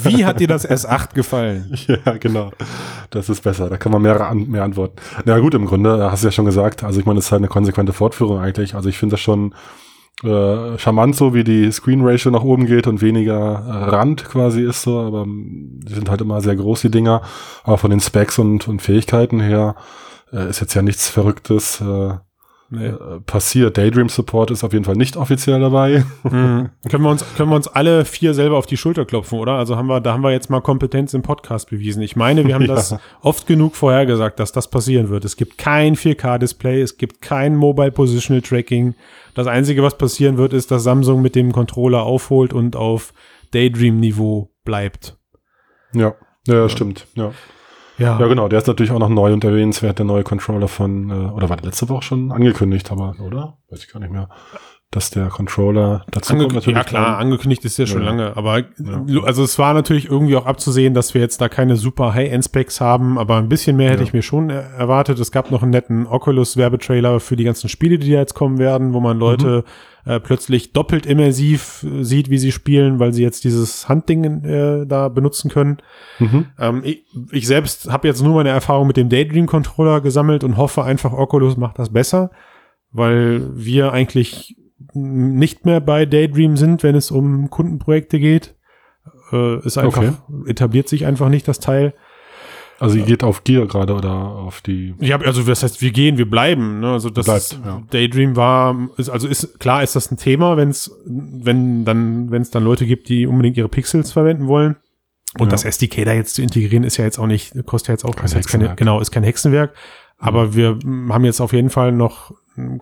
[0.04, 1.72] Wie, wie hat dir das S8 gefallen?
[1.86, 2.50] ja, genau.
[3.10, 3.70] Das ist besser.
[3.70, 4.96] Da kann man mehr, an, mehr antworten.
[5.24, 6.84] Na gut, im Grunde hast du ja schon gesagt.
[6.84, 8.74] Also ich meine, es ist halt eine konsequente Fortführung eigentlich.
[8.74, 9.54] Also ich finde das schon
[10.22, 14.82] äh, charmant so, wie die Screen Ratio nach oben geht und weniger Rand quasi ist
[14.82, 17.22] so, aber die sind halt immer sehr groß, die Dinger.
[17.64, 19.76] Aber von den Specs und, und Fähigkeiten her
[20.32, 21.80] äh, ist jetzt ja nichts Verrücktes.
[21.80, 22.14] Äh,
[22.70, 22.86] nee.
[22.86, 23.76] äh, passiert.
[23.76, 26.04] Daydream Support ist auf jeden Fall nicht offiziell dabei.
[26.26, 26.70] Mhm.
[26.90, 29.52] können wir uns können wir uns alle vier selber auf die Schulter klopfen, oder?
[29.52, 32.02] Also haben wir da haben wir jetzt mal Kompetenz im Podcast bewiesen.
[32.02, 32.74] Ich meine, wir haben ja.
[32.74, 35.24] das oft genug vorhergesagt, dass das passieren wird.
[35.24, 38.94] Es gibt kein 4K Display, es gibt kein Mobile Positional Tracking.
[39.34, 43.12] Das einzige, was passieren wird, ist, dass Samsung mit dem Controller aufholt und auf
[43.52, 45.16] Daydream Niveau bleibt.
[45.94, 46.14] Ja,
[46.46, 46.68] ja, ja.
[46.68, 47.06] stimmt.
[47.14, 47.32] Ja.
[47.98, 48.18] Ja.
[48.20, 48.48] ja, genau.
[48.48, 51.56] Der ist natürlich auch noch neu und erwähnenswert, der neue Controller von, äh, oder war
[51.56, 53.58] der letzte Woche schon angekündigt, aber, oder?
[53.70, 54.28] Weiß ich gar nicht mehr.
[54.92, 56.66] Dass der Controller dazu Ange kommt.
[56.66, 57.26] Ja, klar, dann.
[57.26, 58.08] angekündigt ist ja schon ja.
[58.08, 58.36] lange.
[58.36, 59.22] Aber ja.
[59.24, 63.18] also es war natürlich irgendwie auch abzusehen, dass wir jetzt da keine super High-End-Specs haben,
[63.18, 65.18] aber ein bisschen mehr hätte ich mir schon erwartet.
[65.18, 68.92] Es gab noch einen netten Oculus-Werbetrailer für die ganzen Spiele, die da jetzt kommen werden,
[68.92, 73.42] wo man Leute mhm äh, plötzlich doppelt immersiv sieht, wie sie spielen, weil sie jetzt
[73.42, 75.78] dieses Handding äh, da benutzen können.
[76.20, 76.46] Mhm.
[76.58, 80.56] Ähm, ich, ich selbst habe jetzt nur meine Erfahrung mit dem Daydream Controller gesammelt und
[80.56, 82.30] hoffe einfach, Oculus macht das besser,
[82.92, 84.56] weil wir eigentlich
[84.96, 88.54] nicht mehr bei Daydream sind, wenn es um Kundenprojekte geht.
[89.32, 90.12] Äh, ist einfach, okay.
[90.46, 91.94] etabliert sich einfach nicht das Teil.
[92.78, 94.94] Also ihr geht auf Gear gerade oder auf die.
[95.00, 96.80] Ja, also das heißt, wir gehen, wir bleiben.
[96.80, 96.92] Ne?
[96.92, 97.82] Also das Bleibt, ja.
[97.90, 102.42] Daydream war, ist, also ist klar, ist das ein Thema, wenn es, wenn dann, wenn
[102.42, 104.76] es dann Leute gibt, die unbedingt ihre Pixels verwenden wollen.
[105.38, 105.50] Und ja.
[105.52, 108.14] das SDK da jetzt zu integrieren, ist ja jetzt auch nicht, kostet ja jetzt auch
[108.14, 109.74] kein ist keine, genau, ist kein Hexenwerk.
[110.18, 112.32] Aber wir haben jetzt auf jeden Fall noch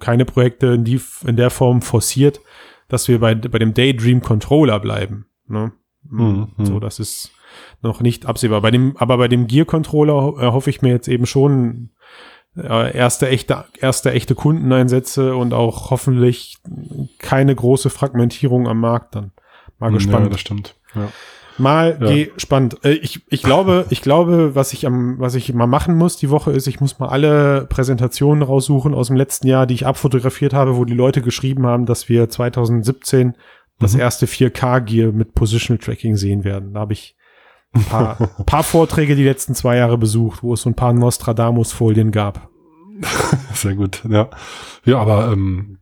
[0.01, 2.41] keine Projekte in, die, in der Form forciert,
[2.89, 5.27] dass wir bei, bei dem Daydream Controller bleiben.
[5.47, 5.73] Ne?
[6.09, 6.49] Mhm.
[6.59, 7.35] So, das ist,
[7.83, 8.61] noch nicht absehbar.
[8.63, 11.91] Bei dem, aber bei dem Gear-Controller äh, hoffe ich mir jetzt eben schon
[12.57, 16.59] äh, erste echte, erste echte Kundeneinsätze und auch hoffentlich
[17.19, 19.33] keine große Fragmentierung am Markt dann.
[19.79, 20.27] Mal gespannt.
[20.27, 20.77] Ja, das stimmt.
[20.95, 21.09] Ja.
[21.59, 22.27] Mal ja.
[22.35, 22.79] gespannt.
[22.85, 26.31] Äh, ich, ich glaube, ich glaube, was ich am, was ich mal machen muss die
[26.31, 30.53] Woche ist, ich muss mal alle Präsentationen raussuchen aus dem letzten Jahr, die ich abfotografiert
[30.53, 33.35] habe, wo die Leute geschrieben haben, dass wir 2017
[33.79, 34.01] das mhm.
[34.01, 36.75] erste 4K-Gear mit Positional Tracking sehen werden.
[36.75, 37.17] Da habe ich
[37.73, 42.11] ein paar, paar Vorträge die letzten zwei Jahre besucht, wo es so ein paar Nostradamus-Folien
[42.11, 42.49] gab.
[43.55, 44.29] Sehr gut, ja.
[44.85, 45.79] Ja, aber ähm,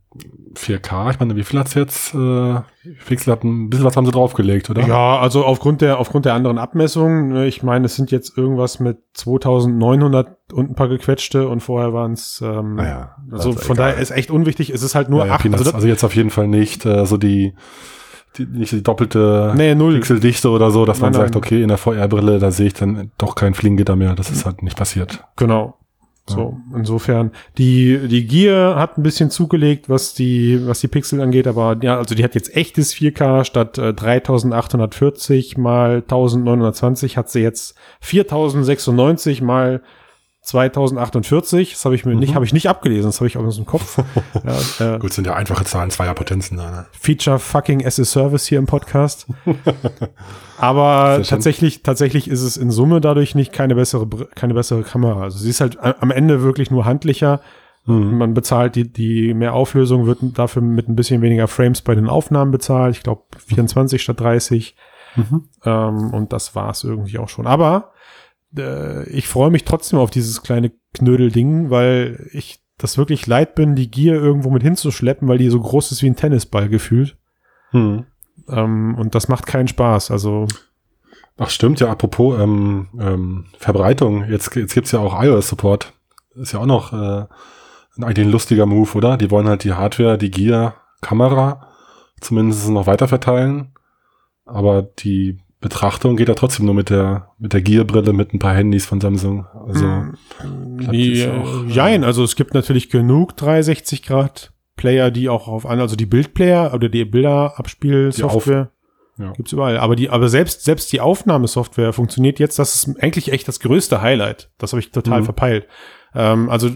[0.55, 2.15] 4K, ich meine, wie viel hat's jetzt?
[2.15, 2.61] Äh,
[3.07, 4.87] Pixel hat ein bisschen was haben sie draufgelegt, oder?
[4.87, 8.79] Ja, also aufgrund der aufgrund der anderen Abmessungen, ne, ich meine, es sind jetzt irgendwas
[8.79, 13.77] mit 2900 und ein paar gequetschte und vorher waren es ähm, naja, ah also von
[13.77, 13.91] egal.
[13.91, 16.31] daher ist echt unwichtig, es ist halt nur ja, ja, also, also, jetzt auf jeden
[16.31, 17.55] Fall nicht äh, so die
[18.37, 19.95] die, nicht die doppelte nee, null.
[19.95, 23.11] Pixeldichte oder so, dass nein, man sagt, okay, in der VR-Brille, da sehe ich dann
[23.19, 24.15] doch kein Flingengitter mehr.
[24.15, 25.23] Das ist halt nicht passiert.
[25.37, 25.77] Genau.
[26.29, 31.49] So, insofern, die, die Gear hat ein bisschen zugelegt, was die, was die Pixel angeht,
[31.49, 37.41] aber ja, also die hat jetzt echtes 4K statt äh, 3840 mal 1920 hat sie
[37.41, 39.83] jetzt 4096 mal
[40.43, 42.21] 2048, das habe ich mir mhm.
[42.21, 43.99] nicht, habe ich nicht abgelesen, das habe ich auch aus dem Kopf.
[44.81, 46.71] ja, äh, Gut, sind ja einfache Zahlen, zweier Potenzen da.
[46.71, 46.87] Ne?
[46.99, 49.29] Feature fucking as a Service hier im Podcast.
[50.59, 55.23] Aber tatsächlich, tatsächlich ist es in Summe dadurch nicht keine bessere, keine bessere Kamera.
[55.23, 57.41] Also sie ist halt am Ende wirklich nur handlicher.
[57.85, 58.19] Mhm.
[58.19, 62.09] Man bezahlt die, die mehr Auflösung, wird dafür mit ein bisschen weniger Frames bei den
[62.09, 62.97] Aufnahmen bezahlt.
[62.97, 64.75] Ich glaube 24 statt 30.
[65.15, 65.49] Mhm.
[65.65, 67.47] Ähm, und das war's irgendwie auch schon.
[67.47, 67.93] Aber
[68.57, 73.77] äh, ich freue mich trotzdem auf dieses kleine Knödelding, weil ich das wirklich leid bin,
[73.77, 77.17] die Gier irgendwo mit hinzuschleppen, weil die so groß ist wie ein Tennisball gefühlt.
[77.71, 78.07] Hm.
[78.49, 80.11] Ähm, und das macht keinen Spaß.
[80.11, 80.47] Also
[81.39, 85.93] Ach stimmt, ja, apropos ähm, ähm, Verbreitung, jetzt, jetzt gibt's ja auch iOS-Support.
[86.35, 87.27] Ist ja auch noch äh,
[88.01, 89.17] eigentlich ein lustiger Move, oder?
[89.17, 91.69] Die wollen halt die Hardware, die Gear, Kamera
[92.21, 93.73] zumindest noch weiter verteilen.
[94.45, 98.55] Aber die Betrachtung geht ja trotzdem nur mit der, mit der Gear-Brille, mit ein paar
[98.55, 99.47] Handys von Samsung.
[99.67, 100.05] Also,
[100.93, 105.81] Die, auch, jein, also es gibt natürlich genug 360 Grad Player, die auch auf an,
[105.81, 108.71] also die Bildplayer oder die Bilderabspielsoftware
[109.19, 109.33] Ja.
[109.33, 109.79] gibt's überall.
[109.79, 114.01] Aber die, aber selbst, selbst die Aufnahmesoftware funktioniert jetzt, das ist eigentlich echt das größte
[114.03, 114.51] Highlight.
[114.59, 115.25] Das habe ich total Mhm.
[115.25, 115.67] verpeilt.
[116.15, 116.71] Ähm, also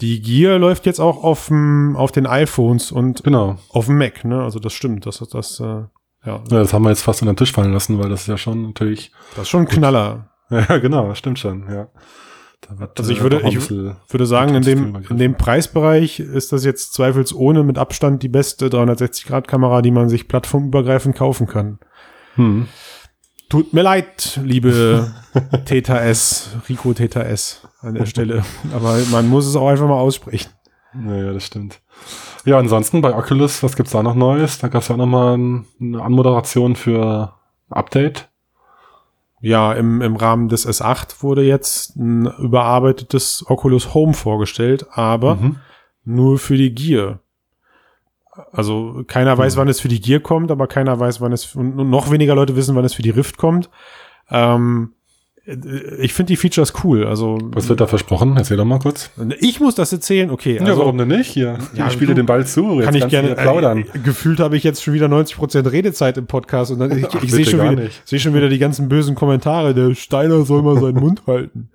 [0.00, 3.56] die Gear läuft jetzt auch auf, dem, auf den iPhones und Genau.
[3.70, 4.42] auf dem Mac, ne?
[4.42, 5.06] Also das stimmt.
[5.06, 5.82] Das, das, äh,
[6.26, 8.26] ja, Ja, das haben wir jetzt fast unter den Tisch fallen lassen, weil das ist
[8.28, 9.12] ja schon natürlich.
[9.34, 10.30] das ist schon ein Knaller.
[10.50, 11.88] Ja, genau, stimmt schon, ja.
[12.60, 16.52] Da wird, Also ich äh, würde- ich würde sagen, in dem, in dem Preisbereich ist
[16.52, 21.78] das jetzt zweifelsohne mit Abstand die beste 360-Grad-Kamera, die man sich plattformübergreifend kaufen kann.
[22.36, 22.68] hm.
[23.48, 25.12] Tut mir leid, liebe
[25.66, 28.44] Theta S, Rico Theta S an der Stelle.
[28.74, 30.50] Aber man muss es auch einfach mal aussprechen.
[31.06, 31.80] Ja, ja, das stimmt.
[32.46, 34.58] Ja, ansonsten bei Oculus, was gibt's da noch Neues?
[34.58, 37.32] Da gab's ja auch noch mal ein, eine Anmoderation für
[37.68, 38.28] Update.
[39.40, 45.56] Ja, im, im Rahmen des S8 wurde jetzt ein überarbeitetes Oculus Home vorgestellt, aber Mhm.
[46.04, 47.18] nur für die Gear.
[48.52, 49.60] Also keiner weiß, Mhm.
[49.60, 52.54] wann es für die Gear kommt, aber keiner weiß, wann es und noch weniger Leute
[52.56, 53.70] wissen, wann es für die Rift kommt.
[54.30, 54.92] Ähm,
[55.46, 57.06] ich finde die Features cool.
[57.06, 58.36] Also Was wird da versprochen?
[58.36, 59.10] Erzähl doch mal kurz.
[59.38, 60.58] ich muss das erzählen, okay.
[60.58, 61.30] Also, ja, warum denn nicht?
[61.30, 62.80] Hier, Ja, ich spiele den Ball zu.
[62.80, 63.84] Jetzt kann ich gerne hier plaudern.
[63.92, 67.32] Äh, gefühlt habe ich jetzt schon wieder 90% Redezeit im Podcast und dann ich, ich
[67.32, 70.98] sehe schon wieder sehe schon wieder die ganzen bösen Kommentare, der Steiner soll mal seinen
[70.98, 71.68] Mund halten.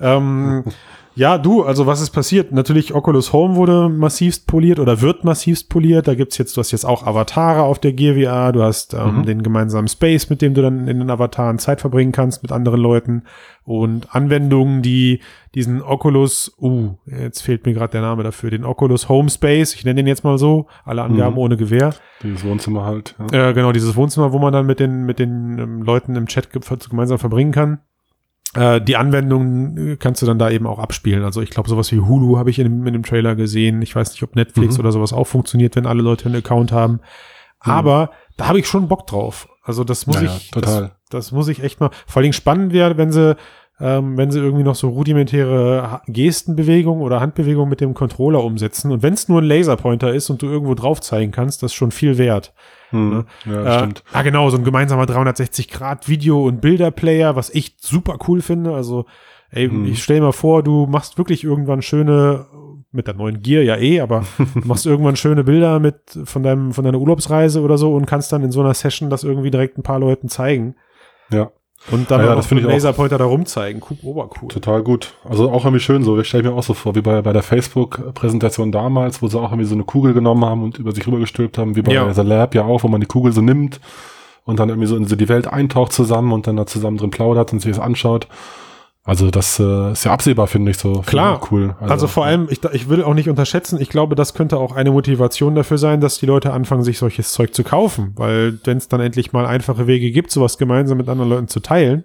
[0.00, 0.64] Ähm,
[1.14, 2.52] ja, du, also was ist passiert?
[2.52, 6.08] Natürlich Oculus Home wurde massivst poliert oder wird massivst poliert.
[6.08, 9.22] Da gibt's jetzt, du hast jetzt auch Avatare auf der VR, du hast ähm, Mhm.
[9.26, 12.80] den gemeinsamen Space, mit dem du dann in den Avataren Zeit verbringen kannst mit anderen
[12.80, 13.22] Leuten
[13.64, 15.20] und Anwendungen, die
[15.54, 19.84] diesen Oculus, uh, jetzt fehlt mir gerade der Name dafür, den Oculus Home Space, ich
[19.84, 21.38] nenne den jetzt mal so, alle Angaben Mhm.
[21.38, 21.94] ohne Gewähr.
[22.22, 23.14] Dieses Wohnzimmer halt.
[23.32, 23.50] Ja.
[23.50, 26.50] Äh, genau, dieses Wohnzimmer, wo man dann mit den, mit den ähm, Leuten im Chat
[26.52, 27.78] ge gemeinsam verbringen kann.
[28.54, 31.24] Äh, die Anwendungen äh, kannst du dann da eben auch abspielen.
[31.24, 33.82] Also ich glaube, sowas wie Hulu habe ich in dem, in dem Trailer gesehen.
[33.82, 34.80] Ich weiß nicht, ob Netflix Mhm.
[34.80, 37.00] oder sowas auch funktioniert, wenn alle Leute einen Account haben.
[37.60, 39.48] Aber da habe ich schon Bock drauf.
[39.62, 40.82] Also das muss Ja, ja, ich, total.
[40.82, 41.90] Das, das muss ich echt mal.
[42.06, 43.36] Vor allen Dingen spannend wäre, wenn sie,
[43.86, 48.90] ähm, wenn sie irgendwie noch so rudimentäre Gestenbewegungen oder Handbewegungen mit dem Controller umsetzen.
[48.90, 51.74] Und wenn es nur ein Laserpointer ist und du irgendwo drauf zeigen kannst, das ist
[51.76, 52.54] schon viel wert.
[52.90, 53.24] Hm.
[53.44, 54.02] ja Äh, stimmt.
[54.12, 58.74] ah, genau, so ein gemeinsamer 360-Grad-Video- und Bilderplayer, was ich super cool finde.
[58.74, 59.04] Also,
[59.50, 59.84] ey, Mhm.
[59.86, 62.46] ich stell mir vor, du machst wirklich irgendwann schöne,
[62.92, 66.72] mit der neuen Gear ja eh, aber du machst irgendwann schöne Bilder mit von deinem,
[66.72, 69.76] von deiner Urlaubsreise oder so und kannst dann in so einer Session das irgendwie direkt
[69.78, 70.76] ein paar Leuten zeigen.
[71.30, 71.50] Ja,
[71.90, 72.72] Und dann Ja, das finde ich auch.
[72.72, 73.82] Laserpointer da rumzeigen.
[73.88, 74.48] Cool, obercool.
[74.48, 75.14] total gut.
[75.28, 76.18] Also auch irgendwie schön so.
[76.18, 79.50] Ich stelle mir auch so vor, wie bei, bei der Facebook-Präsentation damals, wo sie auch
[79.50, 82.12] irgendwie so eine Kugel genommen haben und über sich rübergestülpt haben, wie bei Ja.
[82.12, 83.80] The Lab ja auch, wo man die Kugel so nimmt
[84.44, 87.10] und dann irgendwie so in so die Welt eintaucht zusammen und dann da zusammen drin
[87.10, 88.28] plaudert und sich das anschaut.
[89.06, 91.02] Also das äh, ist ja absehbar, finde ich so.
[91.04, 91.38] Klar.
[91.42, 91.76] ich cool.
[91.80, 94.90] Also, vor allem, ich, ich will auch nicht unterschätzen, ich glaube, das könnte auch eine
[94.92, 98.12] Motivation dafür sein, dass die Leute anfangen, sich solches Zeug zu kaufen.
[98.16, 101.60] Weil wenn es dann endlich mal einfache Wege gibt, sowas gemeinsam mit anderen Leuten zu
[101.60, 102.04] teilen.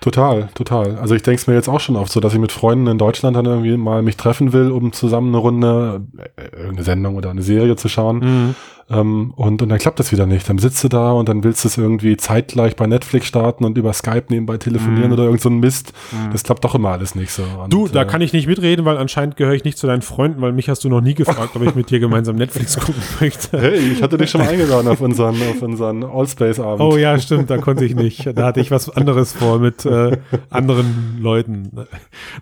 [0.00, 0.98] Total, total.
[0.98, 2.98] Also ich denke es mir jetzt auch schon oft so, dass ich mit Freunden in
[2.98, 6.02] Deutschland dann irgendwie mal mich treffen will, um zusammen eine Runde,
[6.36, 8.54] äh, irgendeine Sendung oder eine Serie zu schauen.
[8.90, 10.48] Ähm, und, und dann klappt das wieder nicht.
[10.48, 13.78] Dann sitzt du da und dann willst du es irgendwie zeitgleich bei Netflix starten und
[13.78, 15.12] über Skype nebenbei telefonieren Mhm.
[15.12, 15.92] oder irgend so ein Mist.
[16.32, 17.42] Das klappt doch immer alles nicht so.
[17.62, 20.02] Und, Du, da äh, kann ich nicht mitreden, weil anscheinend gehöre ich nicht zu deinen
[20.02, 23.02] Freunden, weil mich hast du noch nie gefragt, ob ich mit dir gemeinsam Netflix gucken
[23.20, 23.60] möchte.
[23.60, 26.80] Hey, ich hatte dich schon mal eingeladen auf unseren, auf unseren Allspace-Abend.
[26.80, 28.26] Oh ja, stimmt, da konnte ich nicht.
[28.36, 30.16] Da hatte ich was anderes vor mit äh,
[30.50, 31.70] anderen Leuten.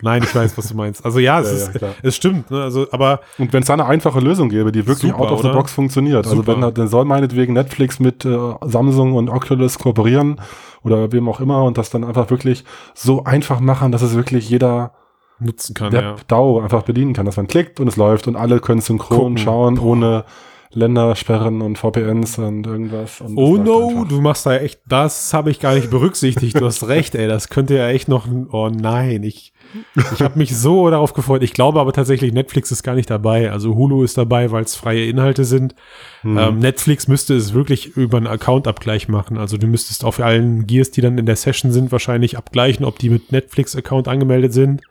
[0.02, 1.04] Nein, ich weiß, was du meinst.
[1.04, 2.50] Also ja, es, Ja, ist, ja, es stimmt.
[2.50, 2.62] Ne?
[2.62, 5.40] Also, aber Und wenn es da eine einfache Lösung gäbe, die wirklich Super, out of
[5.42, 5.56] the oder?
[5.56, 6.60] box funktioniert, also Super.
[6.60, 10.40] wenn dann soll meinetwegen Netflix mit äh, Samsung und Oculus kooperieren
[10.82, 14.48] oder wem auch immer und das dann einfach wirklich so einfach machen, dass es wirklich
[14.48, 14.92] jeder
[15.40, 16.16] nutzen kann, Depp ja.
[16.26, 19.38] DAO einfach bedienen kann, dass man klickt und es läuft und alle können synchron Gucken.
[19.38, 20.24] schauen, ohne
[20.70, 23.20] Ländersperren und VPNs und irgendwas.
[23.20, 24.08] Und Oh no, einfach.
[24.08, 26.60] du machst da echt, das habe ich gar nicht berücksichtigt.
[26.60, 29.52] Du hast recht, ey, das könnte ja echt noch, oh nein, ich,
[29.94, 31.42] ich habe mich so darauf gefreut.
[31.42, 33.50] Ich glaube aber tatsächlich, Netflix ist gar nicht dabei.
[33.50, 35.74] Also Hulu ist dabei, weil es freie Inhalte sind.
[36.22, 36.38] Hm.
[36.38, 39.38] Ähm, Netflix müsste es wirklich über einen Account-Abgleich machen.
[39.38, 42.98] Also du müsstest auf allen Gears, die dann in der Session sind, wahrscheinlich abgleichen, ob
[42.98, 44.82] die mit Netflix-Account angemeldet sind.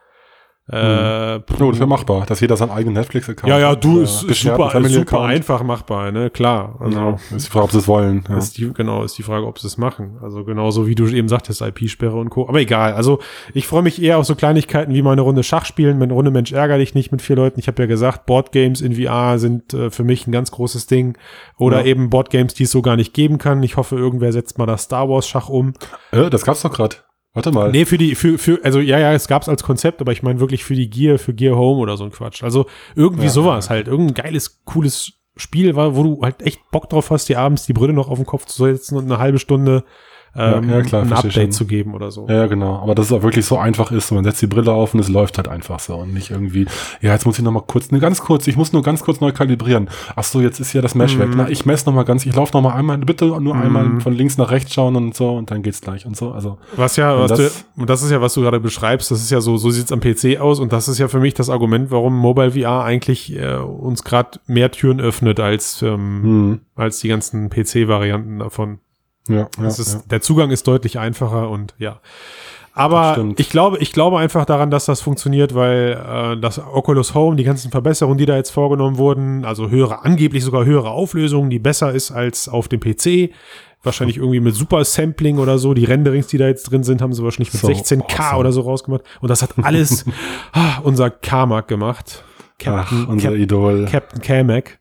[0.70, 4.24] Äh, Oh, das wäre machbar, dass jeder seinen eigenen Netflix-Account ja, ja, du, Äh, ist,
[4.24, 6.76] ist super, ist super einfach machbar, ne, klar.
[6.80, 8.24] Also, Ja, ist die Frage, ob sie es wollen.
[8.30, 8.38] Ja.
[8.38, 10.18] Ist die, genau, ist die Frage, ob sie es machen.
[10.22, 12.48] Also genauso wie du eben sagtest, IP-Sperre und Co.
[12.50, 12.94] Aber egal.
[12.94, 13.20] Also
[13.54, 15.98] ich freue mich eher auf so Kleinigkeiten wie mal eine Runde Schach spielen.
[15.98, 17.60] Mit einer Runde Mensch ärger dich nicht mit vier Leuten.
[17.60, 21.18] Ich habe ja gesagt, Boardgames in VR sind äh, für mich ein ganz großes Ding.
[21.58, 21.86] Oder Ja.
[21.86, 23.64] eben Boardgames, die es so gar nicht geben kann.
[23.64, 25.74] Ich hoffe, irgendwer setzt mal das Star Wars Schach um.
[26.12, 26.98] Äh, das gab's doch gerade.
[27.34, 27.72] Warte mal.
[27.72, 30.40] Nee, für die, für, für, also ja, ja, es gab's als Konzept, aber ich meine
[30.40, 32.44] wirklich für die Gear, für Gear Home oder so ein Quatsch.
[32.44, 33.88] Also irgendwie Ja, sowas halt.
[33.88, 37.74] Irgendein geiles, cooles Spiel war, wo du halt echt Bock drauf hast, dir abends die
[37.74, 39.84] Brille noch auf den Kopf zu setzen und eine halbe Stunde
[40.38, 41.52] ähm, Ja, klar, ein Update schon.
[41.52, 42.28] zu geben oder so.
[42.30, 42.80] Ja, genau.
[42.80, 45.10] Aber dass es auch wirklich so einfach ist, man setzt die Brille auf und es
[45.10, 46.66] läuft halt einfach so und nicht irgendwie,
[47.02, 49.20] ja, jetzt muss ich noch mal kurz, ne, ganz kurz, ich muss nur ganz kurz
[49.20, 49.90] neu kalibrieren.
[50.16, 51.20] Ach so, jetzt ist ja das Mesh Mhm.
[51.20, 51.30] weg.
[51.36, 53.62] Na, ich messe noch mal ganz, ich laufe noch mal einmal, bitte nur Mhm.
[53.62, 56.32] einmal von links nach rechts schauen und so und dann geht's gleich und so.
[56.32, 59.22] Also, Was ja, was das- du, und das ist ja, was du gerade beschreibst, das
[59.22, 61.50] ist ja so, so sieht's am PC aus und das ist ja für mich das
[61.50, 67.00] Argument, warum Mobile VR eigentlich äh, uns gerade mehr Türen öffnet als, ähm, hm, als
[67.00, 68.80] die ganzen PC-Varianten davon.
[69.28, 70.02] Ja, ja, Das ist, ja.
[70.10, 72.00] Der Zugang ist deutlich einfacher und ja.
[72.78, 77.36] Aber ich glaube, ich glaube einfach daran, dass das funktioniert, weil äh, das Oculus Home,
[77.36, 81.58] die ganzen Verbesserungen, die da jetzt vorgenommen wurden, also höhere, angeblich sogar höhere Auflösung, die
[81.58, 83.32] besser ist als auf dem PC,
[83.82, 85.74] wahrscheinlich irgendwie mit Super Sampling oder so.
[85.74, 88.38] Die Renderings, die da jetzt drin sind, haben sie wahrscheinlich mit So 16K awesome.
[88.38, 89.02] oder so rausgemacht.
[89.22, 90.06] Und das hat alles
[90.54, 92.24] ah, unser Carmack gemacht.
[92.60, 93.86] Ach, Captain, unser Cap, Idol.
[93.90, 94.80] Captain Carmack.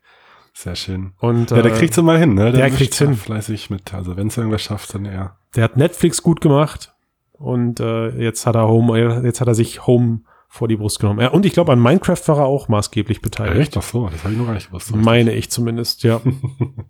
[0.59, 1.13] Sehr schön.
[1.19, 2.51] Und Ja, der äh, kriegt's immer hin, ne?
[2.51, 3.13] der mischt kriegt's hin.
[3.13, 3.93] Fleißig mit.
[3.93, 5.37] Also, wenn's irgendwer schafft, dann er.
[5.55, 6.95] Der hat Netflix gut gemacht
[7.33, 11.19] und äh, jetzt hat er Home, jetzt hat er sich Home vor die Brust genommen.
[11.19, 13.59] Ja, und ich glaube, an Minecraft war er auch maßgeblich beteiligt.
[13.59, 13.77] Echt?
[13.77, 14.95] Ach so, das habe ich noch gar nicht gewusst.
[14.95, 16.21] Meine ich zumindest, ja.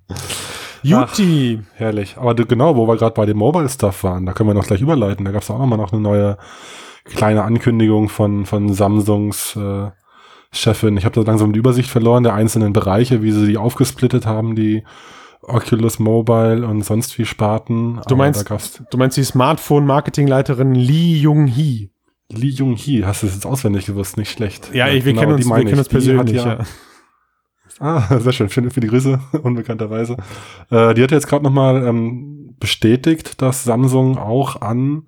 [0.83, 1.59] Juti.
[1.73, 2.15] Herrlich.
[2.17, 5.25] Aber genau, wo wir gerade bei dem Mobile-Stuff waren, da können wir noch gleich überleiten.
[5.25, 6.37] Da gab es auch noch mal noch eine neue
[7.03, 9.89] kleine Ankündigung von, von Samsungs äh,
[10.57, 10.97] Chefin.
[10.97, 14.55] Ich habe da langsam die Übersicht verloren der einzelnen Bereiche, wie sie die aufgesplittet haben,
[14.55, 14.83] die
[15.41, 17.95] Oculus Mobile und sonst wie Sparten.
[17.95, 21.89] Du Aber meinst- Du meinst die Smartphone-Marketingleiterin Lee Jung-hee?
[22.29, 24.73] Lee Jung-hee, hast du es jetzt auswendig gewusst, nicht schlecht.
[24.73, 25.87] Ja, ich, wir genau, kennen die uns, wir kennen uns.
[25.87, 26.59] Die persönlich, ja.
[27.79, 28.49] Ah, sehr schön.
[28.49, 30.17] Vielen, viele Grüße, unbekannterweise.
[30.69, 35.03] Äh, die hat jetzt gerade nochmal ähm, bestätigt, dass Samsung auch an,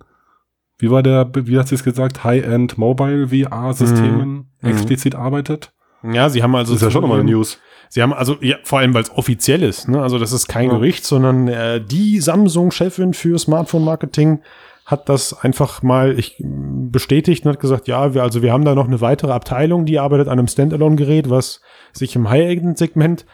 [0.80, 4.68] wie war der, wie hat sie es gesagt, High-End Mobile VR-Systemen Mhm.
[4.68, 5.72] explizit arbeitet.
[6.02, 6.72] Ja, sie haben also.
[6.72, 7.58] das ist ja schon nochmal eine News.
[7.90, 10.00] Sie haben also, ja, vor allem, weil es offiziell ist, ne?
[10.00, 10.74] Also das ist kein Ja.
[10.74, 14.40] Gerücht, sondern äh, die Samsung-Chefin für Smartphone-Marketing
[14.86, 18.74] hat das einfach mal ich, bestätigt und hat gesagt, ja, wir, also wir haben da
[18.74, 21.60] noch eine weitere Abteilung, die arbeitet an einem Standalone-Gerät, was
[21.92, 23.26] sich im High-End-Segment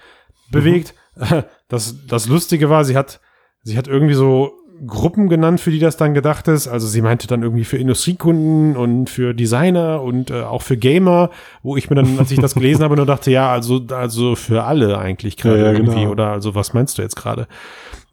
[0.51, 0.95] bewegt.
[1.69, 3.21] Das, das Lustige war, sie hat,
[3.63, 4.53] sie hat irgendwie so
[4.87, 6.67] Gruppen genannt, für die das dann gedacht ist.
[6.69, 11.31] Also sie meinte dann irgendwie für Industriekunden und für Designer und äh, auch für Gamer,
[11.63, 14.65] wo ich mir dann, als ich das gelesen habe, nur dachte, ja, also, also für
[14.65, 16.01] alle eigentlich gerade Ja, ja, irgendwie.
[16.01, 16.11] genau.
[16.11, 17.47] Oder also was meinst du jetzt gerade?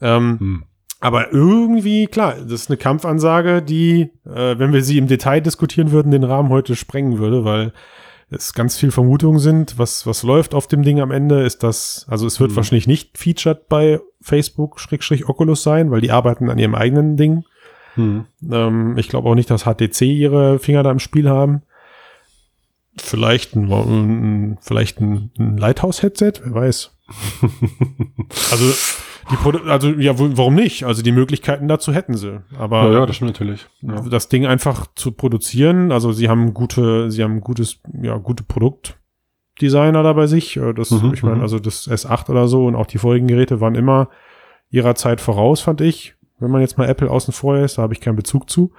[0.01, 0.63] Ähm, Hm.
[0.99, 5.91] aber irgendwie, klar, das ist eine Kampfansage, die, äh, wenn wir sie im Detail diskutieren
[5.91, 7.73] würden, den Rahmen heute sprengen würde, weil
[8.35, 9.77] es ganz viel Vermutungen sind.
[9.77, 12.55] Was, was läuft auf dem Ding am Ende, ist das, also es wird Mhm.
[12.57, 17.43] wahrscheinlich nicht featured bei Facebook Schrägstrich Oculus sein, weil die arbeiten an ihrem eigenen Ding.
[17.95, 18.25] Hm.
[18.51, 21.61] Ähm, ich glaube auch nicht, dass HTC ihre Finger da im Spiel haben.
[22.97, 26.92] Vielleicht ein, ein, vielleicht ein, ein Lighthouse-Headset, wer weiß.
[28.51, 28.73] also,
[29.31, 30.83] die Produ also, ja, warum nicht?
[30.85, 32.41] Also, die Möglichkeiten dazu hätten sie.
[32.57, 33.67] Aber Ja, ja, das stimmt natürlich.
[33.81, 34.01] Ja.
[34.01, 40.03] das Ding einfach zu produzieren, also, sie haben gute, sie haben gutes, ja, gute Produktdesigner
[40.03, 40.57] da bei sich.
[40.57, 41.41] Äh, Das, Mhm, ich meine, mhm.
[41.41, 44.09] also, das S8 oder so und auch die vorigen Geräte waren immer
[44.69, 46.15] ihrer Zeit voraus, fand ich.
[46.43, 48.71] Wenn man jetzt mal Apple außen vor ist, da habe ich keinen Bezug zu.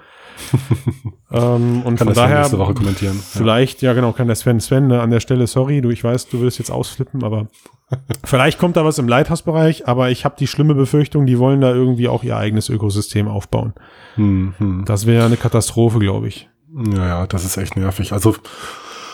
[1.32, 3.18] ähm, und Kann von das ja daher, nächste Woche kommentieren.
[3.20, 6.28] Vielleicht, ja genau, kann der Sven Sven ne, an der Stelle, sorry, du, ich weiß,
[6.28, 7.48] du willst jetzt ausflippen, aber
[8.24, 11.72] vielleicht kommt da was im Lighthouse-Bereich, aber ich habe die schlimme Befürchtung, die wollen da
[11.72, 13.74] irgendwie auch ihr eigenes Ökosystem aufbauen.
[13.76, 13.82] Ja.
[14.16, 14.84] Hm, hm.
[14.84, 16.48] Das wäre eine Katastrophe, glaube ich.
[16.92, 18.12] Ja, ja, das ist echt nervig.
[18.12, 18.34] Also,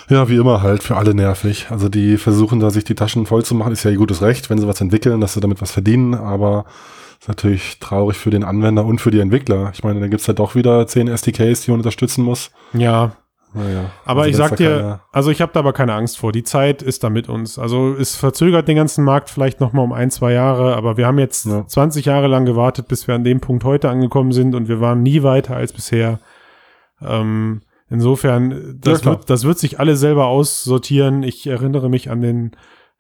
[0.08, 1.66] ja, wie immer halt, für alle nervig.
[1.70, 4.50] Also, die versuchen da sich die Taschen voll zu machen, ist ja ihr gutes Recht,
[4.50, 6.64] wenn sie was entwickeln, dass sie damit was verdienen, aber
[7.20, 9.70] ist natürlich traurig für den Anwender und für die Entwickler.
[9.74, 12.50] Ich meine, da gibt's ja doch wieder zehn SDKs, die man unterstützen muss.
[12.72, 13.12] Ja,
[13.52, 13.90] Naja.
[14.06, 16.32] aber also ich sag dir, also ich habe da aber keine Angst vor.
[16.32, 17.58] Die Zeit ist da mit uns.
[17.58, 21.06] Also es verzögert den ganzen Markt vielleicht noch mal um ein, zwei Jahre, aber wir
[21.06, 21.66] haben jetzt Ja.
[21.66, 25.02] 20 Jahre lang gewartet, bis wir an dem Punkt heute angekommen sind und wir waren
[25.02, 26.20] nie weiter als bisher.
[27.02, 27.60] Ähm,
[27.90, 31.22] insofern, das, Ja, wird, das wird sich alle selber aussortieren.
[31.22, 32.52] Ich erinnere mich an den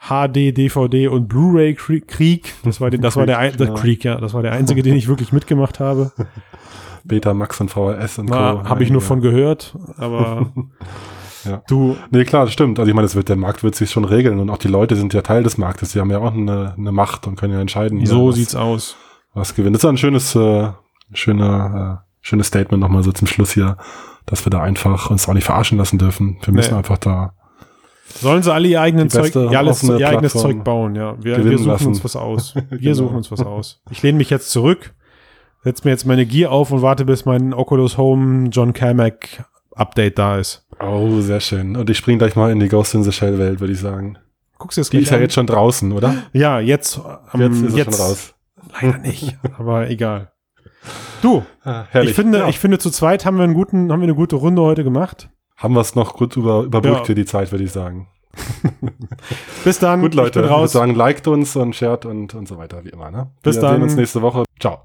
[0.08, 2.54] HD, DVD und Blu-ray Krie- Krieg.
[2.64, 3.74] Das war, den, das war der, ein, der ja.
[3.74, 6.12] Krieg, ja, das war der einzige, den ich wirklich mitgemacht habe.
[7.04, 8.34] Beta, Max und VHS und Co.
[8.36, 9.06] Na, habe ich nur Ja.
[9.06, 10.52] von gehört, aber
[11.44, 11.62] Ja.
[11.68, 12.78] Du, Nee, klar, das stimmt.
[12.78, 14.94] Also ich meine, das wird, der Markt wird sich schon regeln und auch die Leute
[14.94, 15.92] sind ja Teil des Marktes.
[15.92, 18.04] Die haben ja auch eine, eine Macht und können ja entscheiden.
[18.04, 18.94] so was, sieht's aus.
[19.32, 19.74] was gewinnt.
[19.74, 20.68] Das ist ein schönes, äh,
[21.14, 23.78] schöner, äh, schönes Statement nochmal so zum Schluss hier,
[24.26, 26.36] dass wir da einfach uns auch nicht verarschen lassen dürfen.
[26.42, 26.78] Wir müssen Nee.
[26.78, 27.32] einfach da
[28.14, 31.14] Sollen sie alle ihr, eigenen Die Zeug, ihr, alles, ihr eigenes Zeug bauen, ja.
[31.22, 31.86] Wir, wir suchen lassen.
[31.88, 32.54] uns was aus.
[32.70, 32.94] Wir Genau.
[32.94, 33.80] suchen uns was aus.
[33.90, 34.92] Ich lehne mich jetzt zurück,
[35.62, 39.44] setze mir jetzt meine Gear auf und warte, bis mein Oculus Home John Carmack
[39.74, 40.66] Update da ist.
[40.80, 41.76] Oh, sehr schön.
[41.76, 44.18] Und ich spring gleich mal in die Ghost in the Shell Welt, würde ich sagen.
[44.58, 45.22] Guckst du jetzt Die ist ja an?
[45.22, 46.14] jetzt schon draußen, oder?
[46.32, 47.00] Ja, jetzt,
[47.32, 48.34] ähm, Jetzt ist jetzt schon raus.
[48.82, 50.32] leider nicht, aber egal.
[51.22, 52.48] Du, Ah, ich finde, ja.
[52.48, 55.28] ich finde, zu zweit haben wir einen guten, haben wir eine gute Runde heute gemacht.
[55.60, 57.04] Haben wir es noch gut über, überbrückt Ja.
[57.04, 58.08] für die Zeit, würde ich sagen.
[59.64, 60.00] Bis dann.
[60.00, 60.28] Gut, Leute.
[60.28, 60.72] Ich bin Ich würde raus.
[60.72, 63.10] sagen, liked uns und shared und, und so weiter, wie immer.
[63.10, 63.28] Ne?
[63.42, 63.74] Bis wir dann.
[63.74, 64.44] sehen uns nächste Woche.
[64.58, 64.80] Ciao.